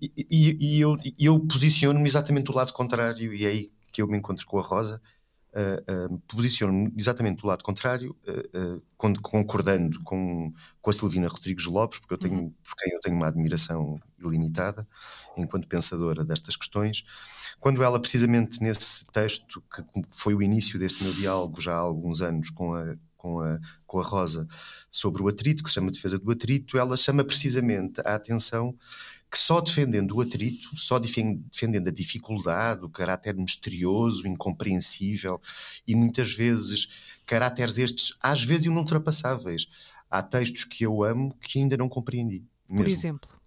[0.00, 4.08] E, e, e eu, eu posiciono-me exatamente do lado contrário e é aí que eu
[4.08, 5.00] me encontro com a Rosa,
[5.52, 11.98] uh, uh, posiciono-me exatamente do lado contrário, uh, concordando com, com a Silvina Rodrigues Lopes,
[11.98, 12.54] porque eu tenho, uhum.
[12.64, 14.86] por quem eu tenho uma admiração ilimitada,
[15.36, 17.04] enquanto pensadora destas questões,
[17.58, 22.22] quando ela, precisamente nesse texto, que foi o início deste meu diálogo já há alguns
[22.22, 24.46] anos com a, com a, com a Rosa,
[24.90, 28.74] sobre o atrito, que se chama Defesa do Atrito, ela chama precisamente a atenção
[29.30, 35.40] que só defendendo o atrito, só defendendo a dificuldade, o caráter misterioso, incompreensível
[35.86, 39.68] e muitas vezes caráteres estes, às vezes inultrapassáveis.
[40.10, 42.44] Há textos que eu amo que ainda não compreendi.
[42.68, 42.84] Mesmo.
[42.84, 43.39] Por exemplo.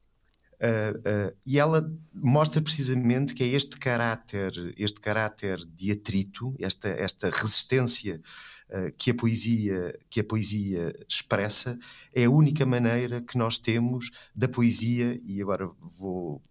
[0.64, 6.88] Uh, uh, e ela mostra precisamente que é este caráter, este caráter de atrito, esta,
[6.88, 8.22] esta resistência
[8.70, 11.78] uh, que, a poesia, que a poesia expressa,
[12.14, 16.42] é a única maneira que nós temos da poesia, e agora vou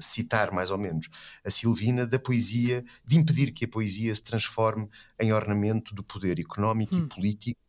[0.00, 1.08] citar mais ou menos
[1.44, 4.88] a Silvina, da poesia, de impedir que a poesia se transforme
[5.20, 7.04] em ornamento do poder económico hum.
[7.04, 7.60] e político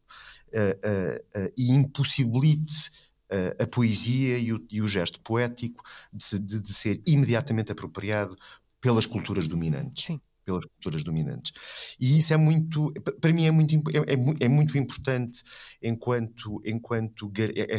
[1.55, 2.89] e impossibilite
[3.31, 8.35] uh, a poesia e o, e o, gesto poético de, de, de, ser imediatamente apropriado
[8.81, 10.05] pelas culturas dominantes.
[10.05, 10.21] Sim.
[10.43, 11.95] Pelas culturas dominantes.
[11.99, 15.41] E isso é muito, para mim, é muito, é, é, é muito importante
[15.81, 17.31] enquanto, enquanto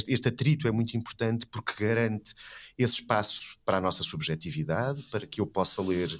[0.08, 2.34] este atrito é muito importante porque garante
[2.76, 6.10] esse espaço para a nossa subjetividade, para que eu possa ler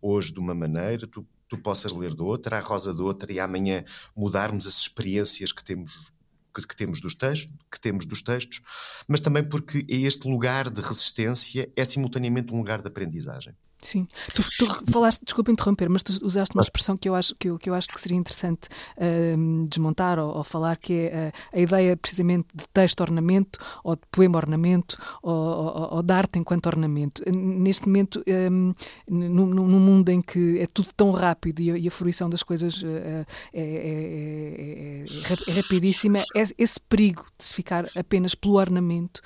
[0.00, 3.38] hoje de uma maneira, tu, tu possas ler de outra, a rosa de outra, e
[3.38, 3.84] amanhã
[4.16, 6.12] mudarmos as experiências que temos
[6.54, 8.60] que, que, temos dos textos, que temos dos textos,
[9.08, 13.54] mas também porque este lugar de resistência é simultaneamente um lugar de aprendizagem.
[13.82, 17.50] Sim, tu, tu, falaste, desculpa interromper, mas tu usaste uma expressão que eu acho que
[17.50, 21.56] eu, que eu acho que seria interessante uh, desmontar ou, ou, falar, que é uh,
[21.58, 26.38] a ideia precisamente de texto ornamento ou de poema ornamento ou, ou, ou de arte
[26.38, 27.22] enquanto ornamento.
[27.28, 28.22] Neste momento,
[28.52, 28.72] um,
[29.08, 32.44] num, num, mundo em que é tudo tão rápido e a, e a fruição das
[32.44, 36.20] coisas uh, é, é, é, é, rapidíssima,
[36.56, 39.20] esse perigo de se ficar apenas pelo ornamento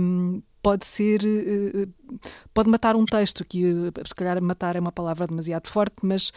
[0.00, 1.88] um, pode ser eh, eh,
[2.54, 6.32] pode matar um texto que eh, se calhar matar é uma palavra demasiado forte mas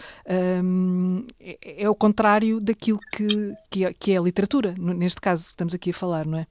[0.64, 3.28] um, é, é, o contrário daquilo que,
[3.70, 6.48] que é, que, é, a literatura neste caso que estamos aqui a falar não é?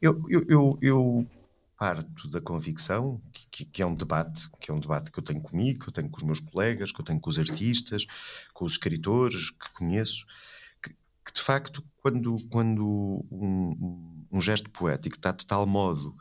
[0.00, 1.26] Eu, eu, eu, eu
[1.78, 3.20] parto da convicção
[3.50, 5.92] que, que, é um debate que é um debate que eu tenho comigo que eu
[5.92, 8.06] tenho com os meus colegas que eu tenho com os artistas
[8.52, 10.26] com os escritores que conheço
[10.82, 16.16] que, que de facto quando quando um gesto poético está de tal modo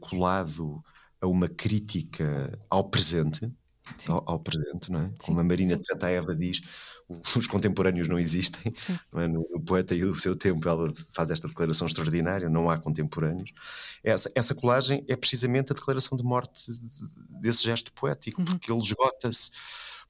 [0.00, 0.82] colado
[1.20, 3.50] a uma crítica ao presente,
[4.08, 5.04] ao, ao, presente, não é?
[5.04, 5.80] Sim, Como a Marina sim.
[5.80, 6.60] de Santa diz,
[7.36, 8.72] os contemporâneos não existem,
[9.12, 9.28] não é?
[9.28, 13.52] no, no, poeta e o seu tempo ela faz esta declaração extraordinária, não há contemporâneos.
[14.02, 16.72] Essa, essa colagem é precisamente a declaração de morte
[17.28, 18.46] desse gesto poético, uhum.
[18.46, 19.50] porque ele esgota-se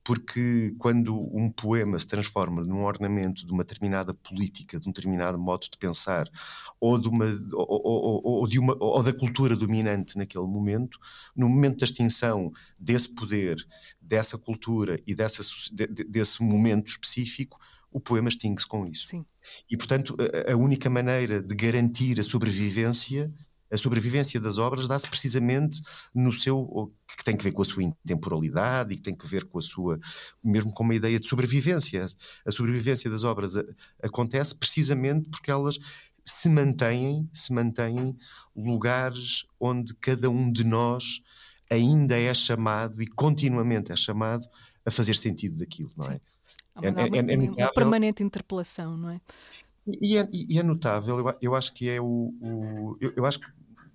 [0.04, 5.38] porque quando um poema se transforma num ornamento de uma determinada política, de um determinado
[5.38, 6.28] modo de pensar,
[6.80, 10.98] ou, de uma, ou, ou, ou, de uma, ou da cultura dominante naquele momento,
[11.36, 13.56] no momento da extinção desse poder,
[14.00, 15.42] dessa cultura e dessa,
[16.08, 17.60] desse momento específico,
[17.92, 19.08] o poema extingue-se com isso.
[19.08, 19.24] Sim.
[19.70, 20.16] E, portanto,
[20.48, 23.32] a, a única maneira de garantir a sobrevivência
[23.72, 25.80] a sobrevivência das obras dá-se precisamente
[26.14, 29.44] no seu que tem que ver com a sua intemporalidade e que tem que ver
[29.44, 29.98] com a sua
[30.44, 32.06] mesmo com uma ideia de sobrevivência.
[32.46, 33.64] A sobrevivência das obras a,
[34.02, 35.78] acontece precisamente porque elas
[36.24, 38.16] se mantêm, se mantêm
[38.54, 41.22] lugares onde cada um de nós
[41.70, 44.46] ainda é chamado e continuamente é chamado
[44.84, 46.20] a fazer sentido daquilo, não é?
[46.82, 49.20] É, é, é, é uma permanente interpelação, não é?
[49.86, 52.32] E é, e é notável, eu, eu, acho que é o.
[52.40, 53.46] o eu, eu, acho que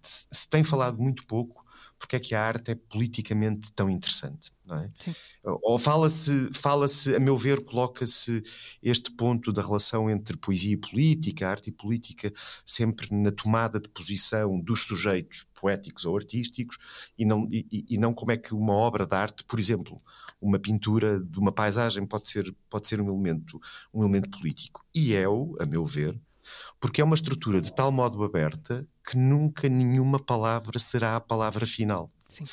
[0.08, 1.68] se tem falado muito pouco
[2.00, 4.92] porque é que a arte é politicamente tão interessante, não é?
[5.00, 5.16] Sim.
[5.44, 8.44] Ou fala-se, fala-se, a meu ver, coloca-se
[8.84, 12.32] este ponto da relação entre poesia e política, arte e política,
[12.66, 16.78] sempre na tomada de posição dos sujeitos poéticos ou artísticos,
[17.18, 20.00] e não, e, e não como é que uma obra de arte, por exemplo,
[20.40, 23.60] uma pintura de uma paisagem pode ser, pode ser um elemento,
[23.92, 24.86] um elemento político.
[24.94, 26.20] E é-o, a meu ver,
[26.80, 31.66] porque é uma estrutura de tal modo aberta que nunca nenhuma palavra será a palavra
[31.66, 32.12] final.
[32.28, 32.46] Sim.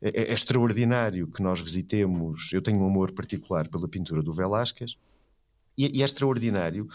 [0.00, 2.52] É, é, é extraordinário que nós visitemos.
[2.52, 4.96] Eu tenho um amor particular pela pintura do Velázquez,
[5.76, 6.88] e, e é extraordinário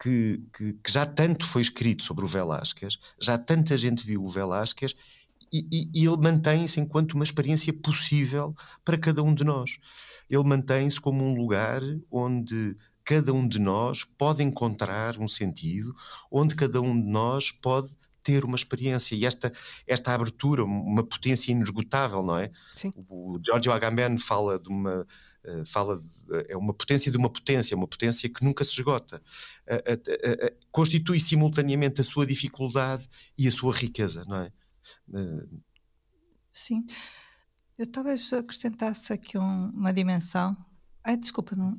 [0.00, 4.28] que, que, que, já tanto foi escrito sobre o Velázquez, já tanta gente viu o
[4.28, 4.94] Velázquez,
[5.52, 9.78] e, e, e ele mantém-se enquanto uma experiência possível para cada um de nós.
[10.28, 11.80] Ele mantém-se como um lugar
[12.10, 12.76] onde
[13.06, 15.94] cada um de nós pode encontrar um sentido,
[16.28, 19.52] onde cada um de nós pode ter uma experiência e esta,
[19.86, 22.50] esta abertura, uma potência inesgotável, não é?
[22.74, 22.90] Sim.
[23.08, 25.06] O Giorgio Agamben fala de uma
[25.44, 26.04] uh, fala de,
[26.48, 29.22] é uma potência de uma potência, uma potência que nunca se esgota.
[30.72, 34.52] Constitui simultaneamente a sua dificuldade e a sua riqueza, não é?
[36.50, 36.84] Sim.
[37.78, 40.56] Eu talvez acrescentasse aqui um, uma dimensão.
[41.04, 41.78] Ai, desculpa, não,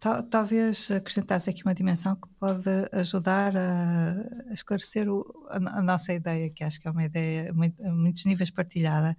[0.00, 4.14] Talvez acrescentasse aqui uma dimensão que pode ajudar a,
[4.50, 8.24] esclarecer o, a, a, nossa ideia, que acho que é uma ideia muito, a muitos
[8.24, 9.14] níveis partilhada.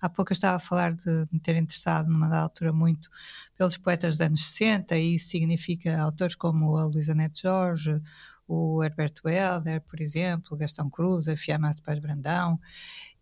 [0.00, 3.10] Há pouco eu estava a falar de me ter interessado numa altura muito
[3.58, 8.00] pelos poetas dos anos 60, e isso significa autores como a Luísa Neto Jorge,
[8.46, 12.60] o Herberto Helder, por exemplo, Gastão Cruz, a Fiamma Paz Brandão.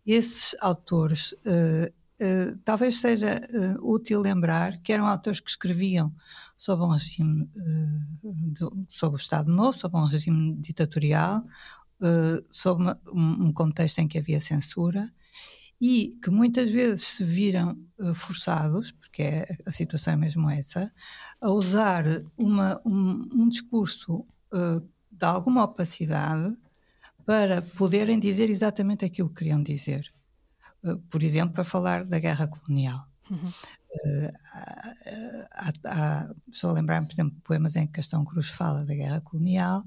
[0.05, 1.91] Esses autores uh,
[2.21, 6.13] Uh, talvez seja uh, útil lembrar que eram autores que escreviam
[6.57, 11.45] sob um regime, uh, de, sob o Estado Novo, sob um regime ditatorial,
[12.49, 15.11] sob uma, um, contexto em que havia censura
[15.81, 17.77] e que muitas vezes se viram
[18.15, 20.89] forçados, porque é, a situação é mesmo essa,
[21.41, 22.05] a usar
[22.37, 24.25] uma, um, um discurso
[25.11, 26.55] de alguma opacidade
[27.25, 30.09] para poderem dizer exatamente aquilo que queriam dizer.
[30.83, 33.07] Eh, por exemplo, para falar da guerra colonial.
[33.29, 33.49] Uhum.
[34.05, 34.31] Uh,
[35.53, 39.21] há, há, estou a lembrar, por exemplo, poemas em que Castão Cruz fala da guerra
[39.21, 39.83] colonial,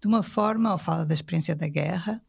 [0.00, 2.22] de uma forma, ou fala da experiência da guerra,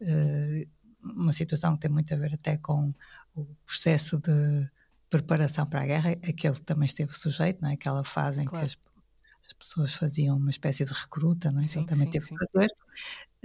[0.00, 0.68] uh,
[1.00, 2.92] uma situação que tem muito a ver até com
[3.34, 4.68] o processo de
[5.10, 7.74] preparação para a guerra, aquele que também esteve sujeito, não é?
[7.74, 8.66] aquela fase em claro.
[8.66, 8.78] que as,
[9.46, 11.64] as, pessoas faziam uma espécie de recruta, não é?
[11.64, 12.34] Sim, ele também sim, teve sim.
[12.34, 12.68] que fazer.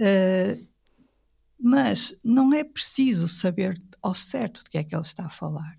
[0.00, 0.70] Uh,
[1.60, 5.78] mas não é preciso saber ao certo de que é que ele está a falar.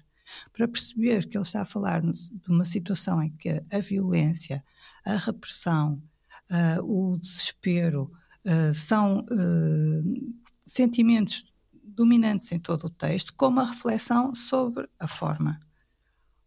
[0.53, 4.63] Para perceber que ele está a falar de uma situação em que a violência,
[5.03, 6.01] a repressão,
[6.49, 8.11] uh, o desespero
[8.45, 10.33] uh, são uh,
[10.65, 11.45] sentimentos
[11.83, 15.59] dominantes em todo o texto, como a reflexão sobre a forma.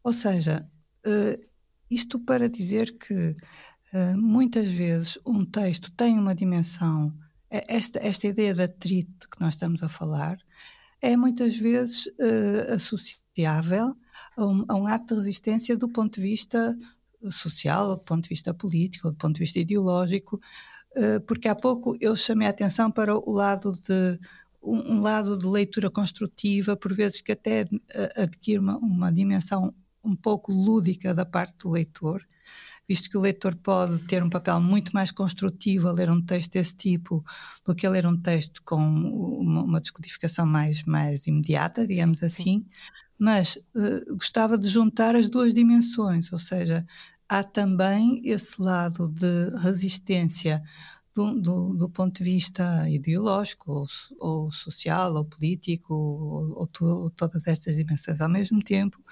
[0.03, 0.68] Ou seja,
[1.91, 3.35] isto para dizer que
[4.16, 7.14] muitas vezes um texto tem uma dimensão
[7.69, 10.39] esta, esta ideia de atrito que nós estamos a falar
[11.01, 13.95] é muitas vezes uh, associável
[14.37, 16.77] a um, a um, ato de resistência do ponto de vista
[17.31, 20.41] social, do ponto de vista político, do ponto de vista ideológico,
[20.97, 24.19] uh, porque há pouco eu chamei a atenção para o lado de
[24.63, 29.75] um, um lado de leitura construtiva, por vezes que até uh, adquire uma, uma dimensão
[30.03, 32.23] um pouco lúdica da parte do leitor,
[32.89, 36.53] visto que o leitor pode ter um papel muito mais construtivo a ler um texto
[36.53, 37.24] desse tipo
[37.64, 42.26] do que a ler um texto com uma, uma descodificação mais, mais imediata, digamos sim,
[42.26, 42.43] assim.
[42.43, 42.66] Sim.
[43.18, 46.85] Mas uh, gostava de juntar as duas dimensões, ou seja,
[47.28, 50.62] há também esse lado de resistência
[51.14, 53.87] do, do, do, ponto de vista ideológico, ou,
[54.18, 59.03] ou social, ou político, ou, ou, to, ou, todas estas dimensões ao mesmo tempo.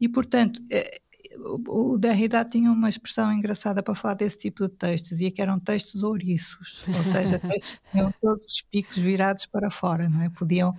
[0.00, 1.00] E, portanto, é,
[1.38, 5.42] o Derrida tinha uma expressão engraçada para falar desse tipo de textos, e é que
[5.42, 10.22] eram textos ouriços, ou seja, textos que tinham todos os picos virados para fora, não
[10.22, 10.28] é?
[10.30, 10.74] Podiam,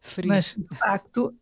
[0.00, 0.28] ferir.
[0.28, 1.34] mas de facto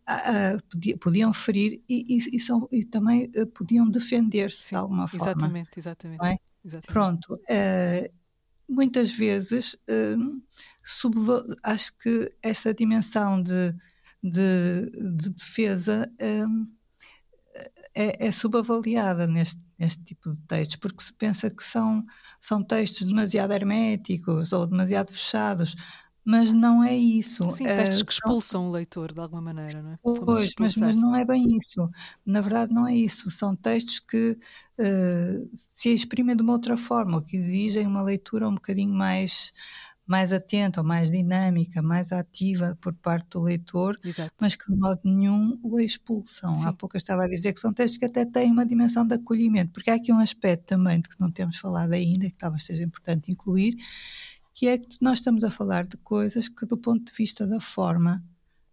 [1.00, 5.24] podiam ferir e, e, e, são, e também uh, podiam defender-se de alguma forma.
[5.24, 6.26] Exatamente, exatamente.
[6.26, 6.38] É?
[6.64, 6.92] exatamente.
[6.92, 7.34] Pronto.
[7.34, 8.12] Uh,
[8.68, 9.76] muitas vezes
[11.62, 13.74] acho que essa dimensão de,
[14.22, 16.10] de, de defesa
[17.94, 22.04] é, é subavaliada neste, neste tipo de textos, porque se pensa que são,
[22.40, 25.74] são textos demasiado herméticos ou demasiado fechados,
[26.24, 27.50] mas não é isso.
[27.50, 29.98] Sim, textos uh, que expulsam o leitor de alguma maneira, não é?
[30.02, 31.88] Pois, mas, mas não é bem isso.
[32.24, 33.30] Na verdade, não é isso.
[33.30, 34.38] São textos que
[34.78, 39.52] uh, se exprimem de uma outra forma, ou que exigem uma leitura um bocadinho mais
[40.10, 44.32] mais atenta ou mais dinâmica, mais ativa por parte do leitor, Exato.
[44.40, 46.52] mas que de modo nenhum o expulsam.
[46.56, 46.66] Sim.
[46.66, 49.14] Há pouco eu estava a dizer que são textos que até têm uma dimensão de
[49.14, 52.64] acolhimento, porque há aqui um aspecto também de que não temos falado ainda, que talvez
[52.64, 53.76] seja importante incluir,
[54.52, 57.60] que é que nós estamos a falar de coisas que, do ponto de vista da
[57.60, 58.20] forma,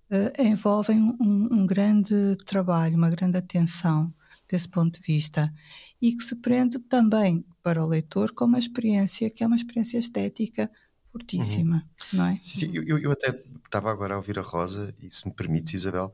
[0.10, 4.12] eh, envolvem um, um grande trabalho, uma grande atenção
[4.50, 5.54] desse ponto de vista
[6.02, 10.00] e que se prende também para o leitor com uma experiência que é uma experiência
[10.00, 10.72] estética
[11.18, 12.40] fortíssima, não é?
[12.42, 13.30] Sim, sim, eu, eu até
[13.66, 16.14] estava agora a ouvir a Rosa, e se me permites, Isabel,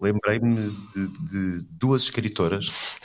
[0.00, 2.98] lembrei-me de, de duas escritoras,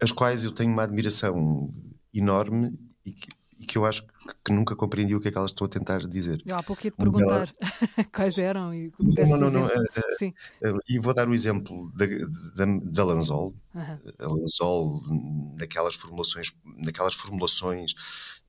[0.00, 1.72] as quais eu tenho uma admiração
[2.12, 4.04] enorme e que, e que eu acho
[4.44, 6.42] que, nunca compreendi o que é que elas estão a tentar dizer.
[6.44, 7.54] Eu há pouco ia te perguntar
[8.14, 10.34] quais eram e Não, não, não, eh, eh, Sim.
[10.62, 12.04] eh, E vou dar o exemplo da,
[12.54, 15.00] da, da Lanzol, a Lanzol
[15.56, 17.94] naquelas formulações, naquelas formulações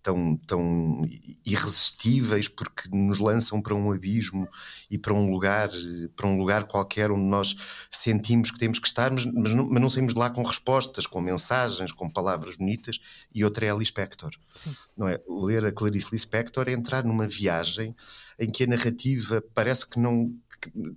[0.08, 1.06] tão, tão
[1.46, 4.48] irresistíveis porque nos lançam para um abismo
[4.90, 5.70] e para um lugar
[6.16, 7.58] para um lugar qualquer onde nós
[7.92, 11.06] sentimos que temos que estar, mas, mas, não, mas não saímos de lá com respostas,
[11.06, 13.00] com mensagens, com palavras bonitas.
[13.36, 14.32] E outra é a Lispector.
[14.56, 14.74] Sim.
[14.96, 15.20] Não é?
[15.28, 17.94] Ler a Clarice Lispector é entrar numa viagem
[18.40, 20.34] em que a narrativa parece que não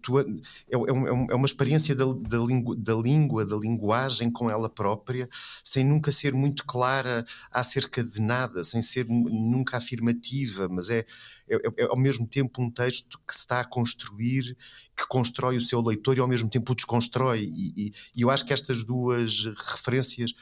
[0.03, 4.51] tu- é, é é é uma experiência da, da, língua, da língua, da linguagem com
[4.51, 5.29] ela própria,
[5.65, 11.05] sem nunca ser muito clara acerca de nada, sem ser nu- nunca afirmativa, mas é,
[11.49, 14.57] é, é ao mesmo tempo um texto que se está a construir,
[14.97, 17.45] que constrói o seu leitor e ao mesmo tempo o desconstrói.
[17.45, 20.33] E, e- e eu acho que estas duas referências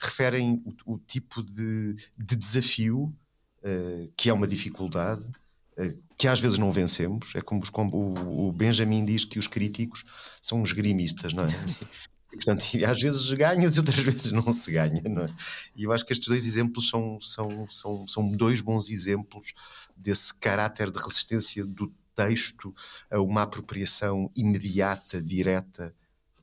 [0.00, 3.14] referem o, o tipo de, de desafio
[3.62, 5.22] eh, que é uma dificuldade,
[6.18, 7.32] que às vezes não vencemos.
[7.34, 8.14] É como, os- como
[8.48, 10.04] o, Benjamin diz que os críticos
[10.40, 11.48] são uns grimistas, não é?
[12.32, 15.28] Portanto, às vezes ganhas e outras vezes não se ganha, não é?
[15.76, 19.52] E eu acho que estes dois exemplos são, são, são, são dois bons exemplos
[19.96, 22.74] desse caráter de resistência do texto
[23.10, 25.94] a uma apropriação imediata, direta.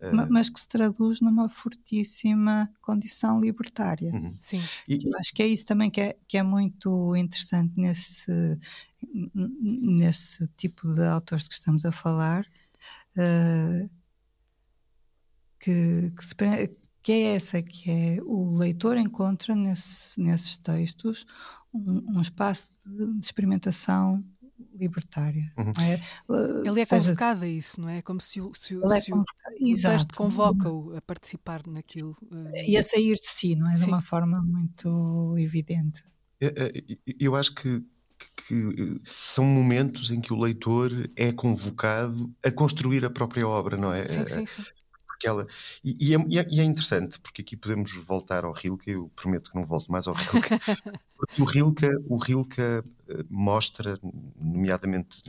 [0.01, 4.11] Ma- Mas que se traduz numa fortíssima condição libertária.
[4.13, 4.37] Uhum.
[4.41, 4.61] Sim.
[4.87, 8.31] E, Acho que é isso também que é, que é muito interessante nesse,
[9.43, 12.45] nesse tipo de autores de que estamos a falar,
[13.17, 13.89] eh,
[15.59, 16.35] que, que, se
[17.01, 21.25] que é essa, que é o leitor encontra nesse- nesses textos
[21.73, 24.23] um, um espaço de, de experimentação
[24.73, 25.51] libertária.
[25.57, 25.73] Uhum.
[25.75, 25.93] não é?
[25.93, 28.01] Eh, Ele é seja- convocado a isso, não é?
[28.01, 29.23] Como se o, se o, é se o-
[29.81, 32.15] texto convoca-o a participar naquilo.
[32.55, 33.73] eh, E a sair de si, não é?
[33.75, 33.87] De Sim.
[33.87, 36.03] uma forma muito evidente.
[36.41, 37.83] Eh, eh, Eu acho que,
[38.47, 38.53] que-
[38.97, 43.93] eh, são momentos em que o leitor é convocado a construir a própria obra, não
[43.93, 44.07] é?
[44.07, 44.63] Sim, sim, sim.
[45.19, 45.45] Porque ela-
[45.83, 49.11] e, e é, e é- e é interessante, porque aqui podemos voltar ao Rilke, eu
[49.13, 50.31] prometo que não volto mais ao Rilke,
[51.17, 52.83] porque o Rilke, o Rilke eh,
[53.29, 53.99] mostra,
[54.39, 55.21] nomeadamente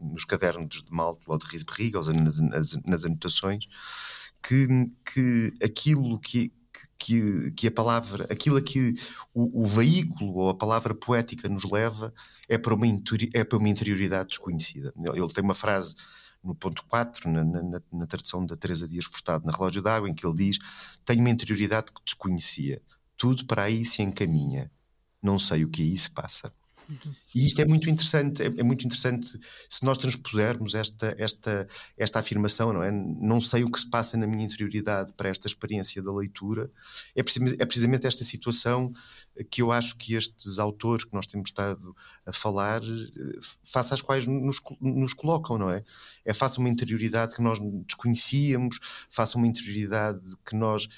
[0.00, 1.92] nos cadernos de Malte ou de Riesberg,
[2.22, 3.66] nas, nas, nas anotações,
[4.42, 4.66] que,
[5.04, 6.50] que aquilo que,
[6.98, 8.94] que, que a palavra, aquilo a que
[9.34, 12.14] o, o veículo ou a palavra poética nos leva
[12.48, 12.86] é para uma,
[13.34, 14.92] é para uma interioridade desconhecida.
[15.14, 15.94] Ele tem uma frase
[16.44, 20.14] no ponto 4, na, na, na tradução da Teresa Dias Furtado, na Relógio d'Água, em
[20.14, 20.58] que ele diz:
[21.04, 22.82] Tenho uma interioridade que desconhecia,
[23.16, 24.70] tudo para aí se encaminha,
[25.22, 26.52] não sei o que aí se passa.
[27.34, 32.18] E isto é muito interessante, é, é muito interessante se nós transpusermos esta, esta, esta
[32.18, 32.90] afirmação, não é?
[32.90, 36.70] Não sei o que se passa na minha interioridade para esta experiência da leitura.
[37.14, 38.92] É, é precisamente esta situação
[39.50, 44.00] que eu acho que estes autores que nós temos estado a falar, eh, face às
[44.00, 45.82] quais nos, nos colocam, não é?
[46.24, 48.78] É face a uma interioridade que nós desconhecíamos,
[49.10, 50.88] face a uma interioridade que nós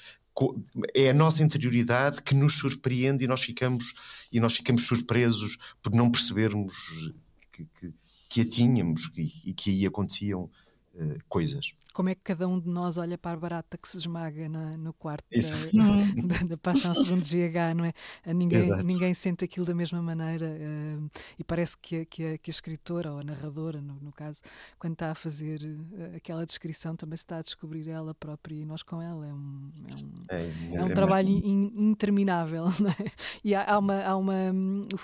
[0.93, 5.91] é a nossa interioridade que nos surpreende e nós ficamos e nós ficamos surpresos por
[5.93, 7.11] não percebermos
[7.51, 7.93] que, que,
[8.29, 10.49] que a tínhamos e, e que aí aconteciam
[10.95, 11.73] eh, coisas.
[11.97, 14.77] Como é que cada um de nós olha para a barata que se esmaga na-
[14.77, 15.37] no quarto da,
[16.43, 17.93] da, da Paixão segundo GH, não é?
[18.23, 18.83] A Ninguém, Exato.
[18.83, 20.99] ninguém sente aquilo da mesma maneira eh,
[21.39, 24.41] e parece que a, que, a, que a escritora ou a narradora, no, no caso,
[24.77, 28.63] quando está a fazer eh, aquela descrição, também se está a descobrir ela própria e
[28.63, 29.25] nós com ela.
[29.25, 33.11] É um, é um, É, é um trabalho in- interminável, não é?
[33.43, 34.35] E há, há uma, há uma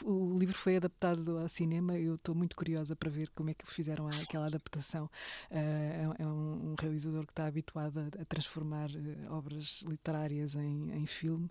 [0.06, 1.98] o, o livro foi adaptado ao cinema.
[1.98, 5.10] Eu estou muito curiosa para ver como é que fizeram aquela adaptação.
[5.50, 10.56] Eh, é, é um, um realizador que está habituado a, a transformar eh, obras literárias
[10.56, 11.50] em, em filme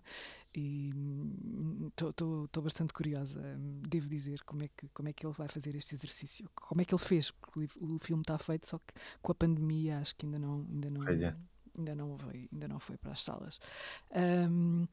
[0.55, 0.91] e
[1.97, 3.39] estou bastante curiosa.
[3.41, 6.81] hum, Devo dizer como é que como é que ele vai fazer este exercício, como
[6.81, 10.15] é que ele fez, porque o filme está feito, só que com a pandemia acho
[10.15, 11.37] que ainda não ainda não Olha.
[11.77, 13.59] ainda não foi ainda não foi para as salas.
[14.49, 14.87] Hum,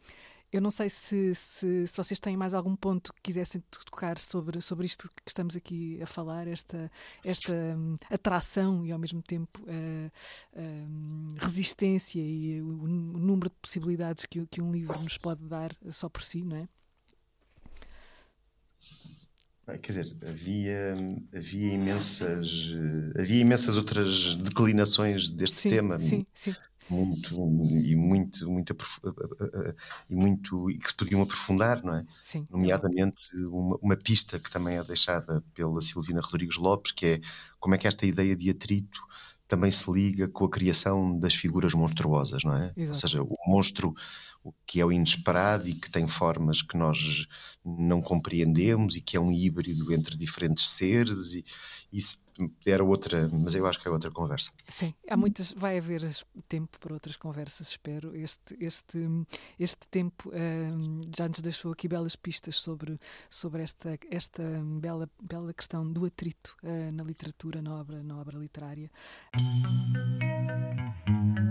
[0.52, 4.60] Eu não sei se, se, se, vocês têm mais algum ponto que quisessem tocar sobre,
[4.60, 6.90] sobre isto que estamos aqui a falar, esta,
[7.24, 10.10] esta um, atração e ao mesmo tempo uh,
[10.56, 15.72] um, resistência e o, o, número de possibilidades que, que um livro nos pode dar
[15.88, 16.68] só por si, não é?
[19.78, 20.96] Quer dizer, havia,
[21.32, 22.74] havia imensas
[23.16, 25.96] havia imensas outras declinações deste sim, tema.
[26.00, 26.52] Sim, sim
[26.88, 28.76] muito e muito, muito
[30.08, 32.06] e muito e que se podiam aprofundar, não é?
[32.22, 32.44] Sim.
[32.50, 37.20] Nomeadamente uma, uma, pista que também é deixada pela Silvina Rodrigues Lopes, que é
[37.58, 39.00] como é que esta ideia de atrito
[39.50, 42.72] também se liga com a criação das figuras monstruosas, não é?
[42.76, 42.88] Exato.
[42.88, 43.92] Ou seja, o monstro
[44.66, 47.26] que é o inesperado e que tem formas que nós
[47.64, 51.44] não compreendemos e que é um híbrido entre diferentes seres e
[51.92, 52.18] isso
[52.66, 54.50] era outra, mas eu acho que é outra conversa.
[54.62, 56.02] Sim, há muitas, vai haver
[56.48, 58.16] tempo para outras conversas, espero.
[58.16, 58.98] Este, este,
[59.58, 64.42] este tempo um, já nos deixou aqui belas pistas sobre, sobre esta, esta
[64.80, 68.90] bela, bela questão do atrito uh, na literatura, na obra, na obra literária.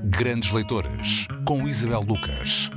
[0.06, 2.70] Grandes Leitores, com Isabel Lucas.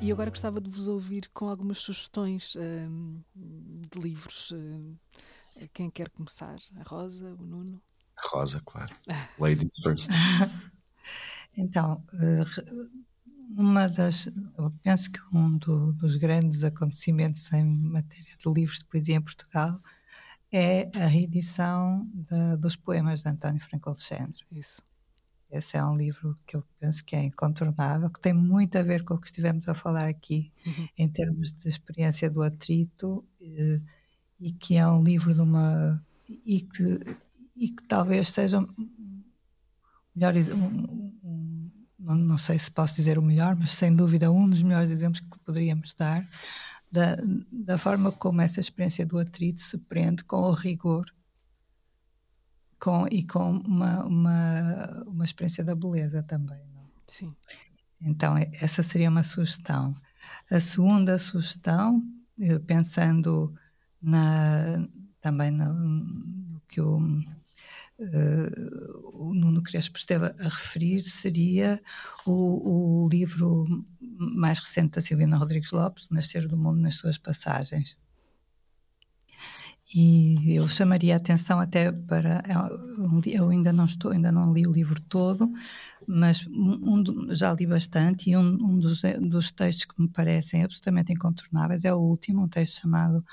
[0.00, 4.52] E agora gostava de vos ouvir com algumas sugestões um, de livros.
[4.52, 4.96] Um,
[5.72, 6.56] quem quer começar?
[6.76, 7.80] A Rosa, o Nuno?
[8.16, 8.94] A Rosa, claro.
[9.38, 10.10] Ladies first.
[11.56, 12.44] então, eh,
[13.56, 14.26] uma das.
[14.58, 19.20] Eu penso que um do, dos grandes acontecimentos em matéria de livros de poesia em
[19.20, 19.80] Portugal
[20.50, 24.44] é a reedição de, dos poemas de António Franco Alexandre.
[24.52, 24.82] Isso.
[25.50, 29.04] Esse é um livro que eu penso que é incontornável, que tem muito a ver
[29.04, 30.88] com o que estivemos a falar aqui, uhum.
[30.98, 33.24] em termos de experiência do atrito.
[33.40, 33.80] Eh,
[34.44, 36.04] e que é um livro de uma.
[36.28, 37.00] e que,
[37.56, 38.60] e que talvez seja
[40.14, 40.34] melhor.
[40.54, 44.62] Um, um, não, não sei se posso dizer o melhor, mas sem dúvida um dos
[44.62, 46.28] melhores exemplos que poderíamos dar
[46.92, 47.16] da,
[47.50, 51.06] da forma como essa experiência do atrito se prende com o rigor
[52.78, 56.60] com, e com uma, uma, uma experiência da beleza também.
[56.74, 56.84] Não?
[57.08, 57.34] Sim.
[57.98, 59.96] Então, essa seria uma sugestão.
[60.50, 62.02] A segunda sugestão,
[62.38, 63.54] eh, pensando
[64.04, 64.86] na,
[65.20, 67.20] também no, no que o, uh,
[69.12, 71.80] o Nuno Crespo esteve a referir, seria
[72.26, 73.64] o, o livro
[74.00, 77.98] mais recente da Silvina Rodrigues Lopes, Nascer do Mundo nas suas passagens.
[79.96, 82.42] E eu chamaria a atenção até para
[83.26, 85.48] eu ainda não estou, ainda não li o livro todo,
[86.04, 91.12] mas um, já li bastante e um, um dos, dos textos que me parecem absolutamente
[91.12, 93.24] incontornáveis é o último, um texto chamado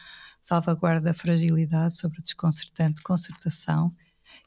[0.41, 3.95] Salvaguarda da Fragilidade sobre a Desconcertante Concertação,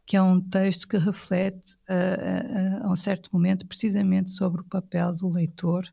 [0.05, 4.64] que é um texto que reflete uh, uh, a um certo momento precisamente sobre o
[4.64, 5.90] papel do leitor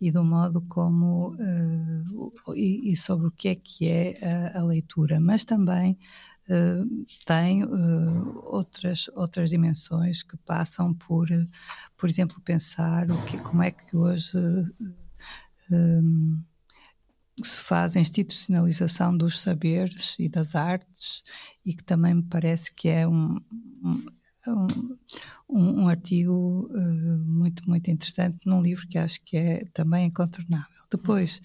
[0.00, 4.18] e do modo como uh, e, e, sobre o que é que é
[4.54, 5.98] a, a leitura, mas também
[6.48, 11.26] uh, tem uh, outras outras dimensões que passam por,
[11.96, 14.38] por exemplo, pensar o que como é que hoje
[15.70, 16.42] um,
[17.42, 21.22] se faz a institucionalização dos saberes e das artes
[21.64, 23.40] e que também me parece que é um,
[23.82, 24.06] um,
[25.48, 30.68] um, um artigo uh, muito, muito interessante num livro que acho que é também incontornável.
[30.90, 31.40] Depois,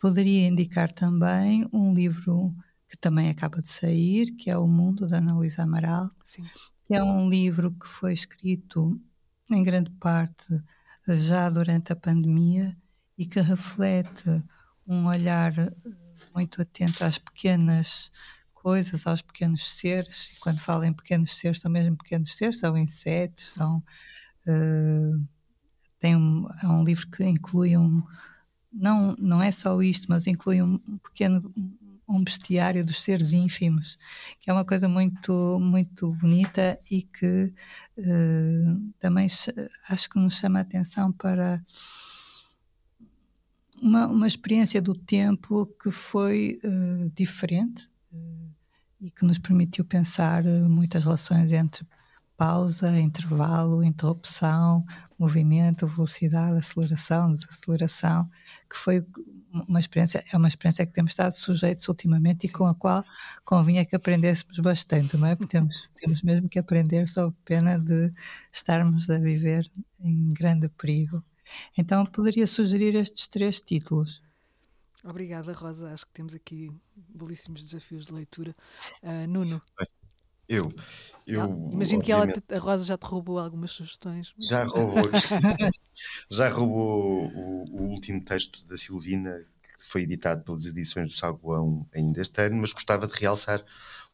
[0.00, 2.54] poderia indicar também um livro
[2.88, 6.44] que também acaba de sair, que é O Mundo, da Ana Luísa Amaral, Sim.
[6.86, 8.98] que é um livro que foi escrito
[9.50, 10.46] em grande parte
[11.08, 12.76] já durante a pandemia
[13.18, 14.42] e que reflete
[14.86, 15.72] um olhar eh,
[16.34, 18.10] muito atento às pequenas
[18.54, 20.36] coisas, aos pequenos seres.
[20.40, 23.82] Quando falo em pequenos seres, são mesmo pequenos seres, são insetos, são.
[24.46, 25.24] Uh,
[25.98, 28.02] tem um, é um livro que inclui um.
[28.72, 31.52] Não, não é só isto, mas inclui um pequeno
[32.08, 33.98] um bestiário dos seres ínfimos,
[34.40, 37.52] que é uma coisa muito muito bonita e que
[37.98, 39.26] uh, também
[39.88, 41.64] acho que nos chama a atenção para
[43.80, 48.50] uma, uma experiência do tempo que foi uh, diferente uh,
[49.00, 51.86] e que nos permitiu pensar uh, muitas relações entre
[52.36, 54.84] pausa, intervalo, interrupção,
[55.18, 58.28] movimento, velocidade, aceleração, desaceleração,
[58.68, 59.06] que foi
[59.68, 63.02] uma experiência, é uma experiência que temos estado sujeitos ultimamente e com a qual
[63.44, 65.34] convinha que aprendêssemos bastante, não é?
[65.34, 68.12] Porque temos, temos mesmo que aprender sob pena de
[68.52, 71.24] estarmos a viver em grande perigo.
[71.76, 74.22] Então poderia sugerir estes três títulos.
[75.04, 75.92] Obrigada, Rosa.
[75.92, 78.54] Acho que temos aqui belíssimos desafios de leitura.
[79.02, 79.62] Uh, Nuno.
[80.48, 80.72] Eu.
[81.26, 84.32] eu Não, Imagino que ela, a Rosa já te roubou algumas sugestões.
[84.38, 85.02] Já roubou,
[86.30, 91.86] já roubou o, o último texto da Silvina, que foi editado pelas edições do Saguão
[91.92, 93.64] ainda este ano, mas gostava de realçar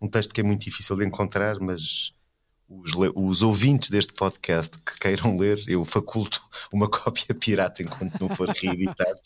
[0.00, 2.14] um texto que é muito difícil de encontrar, mas
[2.80, 6.40] os, os ouvintes deste podcast que queiram ler, eu faculto
[6.72, 9.18] uma cópia pirata enquanto não for reeditado,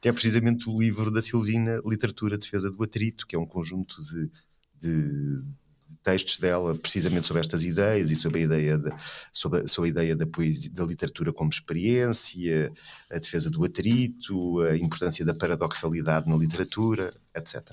[0.00, 3.96] que é precisamente o livro da Silvina, Literatura Defesa do Atrito, que é um conjunto
[4.02, 4.30] de,
[4.80, 5.42] de-
[5.88, 8.90] de textos dela precisamente sobre estas ideias e sobre a ideia de,
[9.32, 12.70] sobre, sobre a ideia da poesia, da literatura como experiência,
[13.10, 17.70] a defesa do atrito, a importância da paradoxalidade na literatura, etc.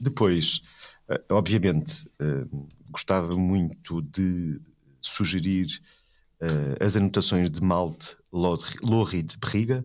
[0.00, 0.62] Depois,
[1.30, 2.44] obviamente, eh,
[2.90, 4.60] gostava muito de
[5.00, 5.80] sugerir
[6.40, 9.84] eh, as anotações de Malte Lorri de Berriga.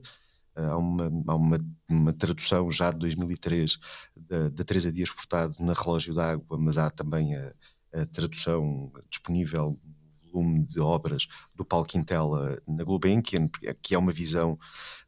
[0.55, 1.59] Eh, Há, uma, há uma,
[1.89, 3.77] uma tradução já de 2003
[4.15, 7.53] da, da Teresa Dias Furtado na Relógio d'Água, mas há também a,
[7.93, 13.47] a tradução disponível no volume de obras do Paulo Quintela na Gulbenkian,
[13.81, 14.57] que é uma visão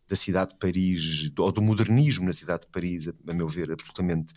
[0.08, 4.34] da cidade de Paris, ou do modernismo na cidade de Paris, a meu ver, absolutamente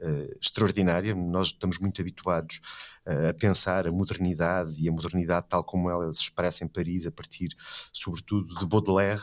[0.00, 1.14] eh, extraordinária.
[1.14, 2.60] Nós estamos muito habituados
[3.06, 7.06] eh, a pensar a modernidade e a modernidade tal como ela se expressa em Paris,
[7.06, 7.48] a partir,
[7.92, 9.22] sobretudo, de Baudelaire.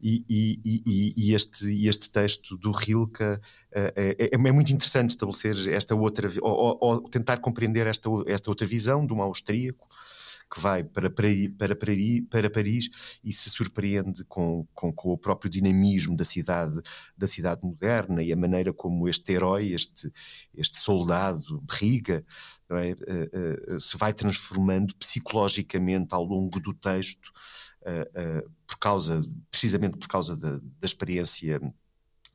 [0.00, 0.60] E, e-
[1.16, 3.40] e- este, este texto do Rilke eh,
[3.96, 9.04] é, é- muito interessante estabelecer esta outra, ou, ou- tentar compreender esta, esta outra visão
[9.04, 9.87] de um austríaco
[10.50, 12.88] que vai para, para, Paris, para Paris
[13.22, 16.80] e se surpreende com, com, com o próprio dinamismo da cidade,
[17.16, 20.10] da cidade moderna e a maneira como este herói, este,
[20.54, 22.24] este soldado, Berriga,
[22.68, 22.90] não é?
[22.90, 27.30] Eh, eh, se vai transformando psicologicamente ao longo do texto,
[27.84, 29.20] eh, por causa,
[29.50, 31.60] precisamente por causa da, da experiência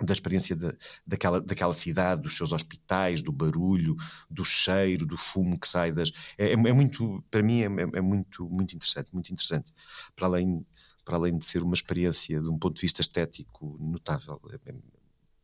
[0.06, 0.74] da experiência da,
[1.06, 3.96] daquela, daquela cidade, dos seus hospitais, do barulho,
[4.30, 6.12] do cheiro, do fumo que sai das.
[6.38, 9.72] É, é- é muito, para mim, é, é- é muito, muito interessante, muito interessante.
[10.16, 10.66] Para além,
[11.06, 14.40] para além de ser uma experiência de um ponto de vista estético notável.
[14.52, 14.76] É- é-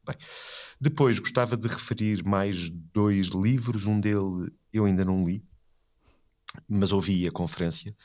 [0.05, 0.15] Bem,
[0.79, 5.43] depois gostava de referir mais dois livros, um dele eu ainda não li,
[6.67, 7.95] mas ouvi a conferência,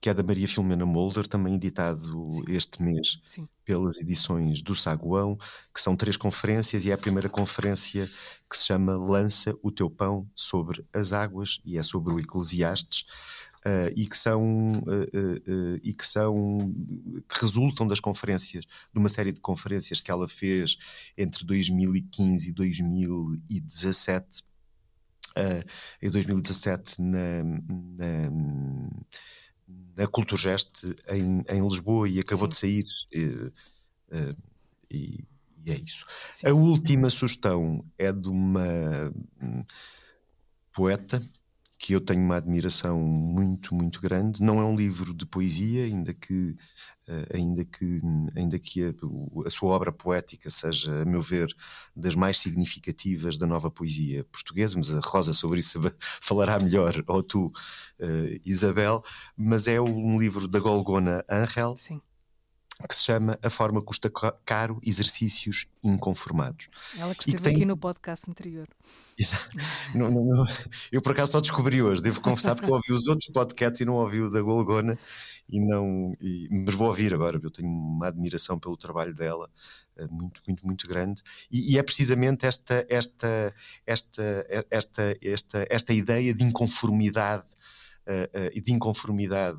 [0.00, 3.48] que é da Maria Filomena Molder, também editado este mês Sim.
[3.64, 5.36] pelas edições do Saguão,
[5.72, 8.08] que são três conferências, e é a primeira conferência
[8.48, 13.06] que se chama Lança o teu pão sobre as águas, e é sobre o Eclesiastes,
[13.64, 16.72] ah, e que são ah, ah, e que são
[17.28, 20.76] que resultam das conferências, de uma série de conferências que ela fez
[21.16, 24.42] entre 2015 e 2017.
[25.36, 25.62] Ah,
[26.00, 28.30] em 2017 na, na,
[29.96, 32.48] na Culturgest em, em Lisboa e acabou Sim.
[32.48, 33.52] de sair eh,
[34.12, 34.36] eh,
[34.90, 35.24] e,
[35.64, 36.06] e é isso.
[36.34, 36.48] Sim.
[36.48, 39.12] A última sugestão é de uma
[39.42, 39.64] hum,
[40.72, 41.22] poeta
[41.86, 44.42] que eu tenho uma admiração muito, muito grande.
[44.42, 46.56] Não é um livro de poesia, ainda que,
[47.06, 48.00] eh, ainda que,
[48.34, 48.92] ainda que a,
[49.46, 51.46] a sua obra poética seja, a meu ver,
[51.94, 55.78] das mais significativas da nova poesia portuguesa, mas a Rosa sobre isso
[56.20, 57.52] falará melhor, ou tu,
[58.00, 59.00] eh, Isabel.
[59.36, 62.00] Mas é um livro da Golgona Angel, Sim.
[62.88, 66.68] Que se chama A Forma Custa Ca- Caro Exercícios Inconformados.
[66.98, 68.68] Ela que E que esteve tem- aqui no podcast anterior.
[69.18, 69.56] Exato.
[69.94, 70.44] Não- não- não-
[70.92, 73.84] eu por acaso só descobri hoje, devo confessar, porque eu ouvi os outros podcasts e
[73.86, 74.98] não ouvi o da Golgona,
[75.48, 79.48] e não, e- mas vou ouvir agora, eu tenho uma admiração pelo trabalho dela,
[79.96, 83.54] eh, muito, muito, muito grande, e, e é precisamente esta, esta,
[83.86, 87.44] esta, esta, esta, esta ideia de inconformidade
[88.06, 89.58] eh, e de inconformidade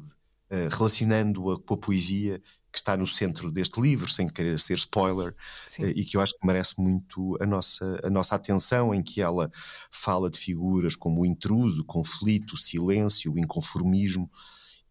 [0.50, 2.42] eh, relacionando-a com a poesia
[2.72, 5.86] que está no centro deste livro, sem querer ser spoiler, Sim.
[5.86, 9.22] eh, e que eu acho que merece muito a nossa, a nossa atenção, em que
[9.22, 9.50] ela
[9.92, 14.30] fala de figuras como o intruso, o conflito, o silêncio, o inconformismo,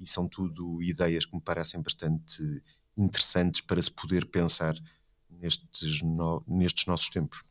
[0.01, 2.43] e são tudo ideias que me parecem bastante
[2.97, 4.75] interessantes para se poder pensar
[5.31, 7.43] nestes, no- nestes nossos tempos.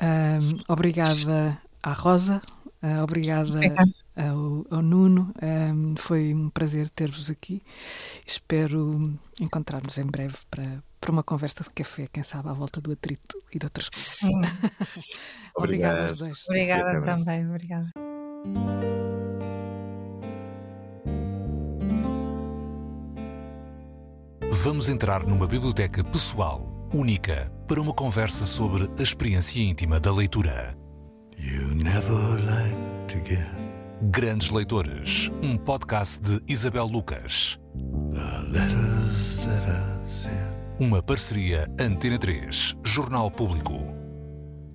[0.00, 2.40] Ahm, obrigada à Rosa,
[2.82, 3.90] ah, obrigada Obrigada.
[4.18, 5.32] Ao, ao Nuno.
[5.40, 7.62] Ahm, foi um prazer ter-vos aqui.
[8.26, 12.92] Espero encontrar-nos em breve para, para uma conversa de café, quem sabe, à volta do
[12.92, 14.08] atrito e de outras coisas.
[14.18, 14.32] Sim.
[15.56, 16.28] Obrigada aos Obrigado.
[16.28, 16.44] dois.
[16.46, 17.90] Obrigada também, obrigada.
[24.50, 30.76] Vamos entrar numa biblioteca pessoal, única, para uma conversa sobre a experiência íntima da leitura.
[31.38, 32.76] You never like
[33.08, 33.57] to get
[34.00, 37.58] Grandes Leitores, um podcast de Isabel Lucas.
[40.78, 43.97] Uma parceria Antena 3, Jornal Público.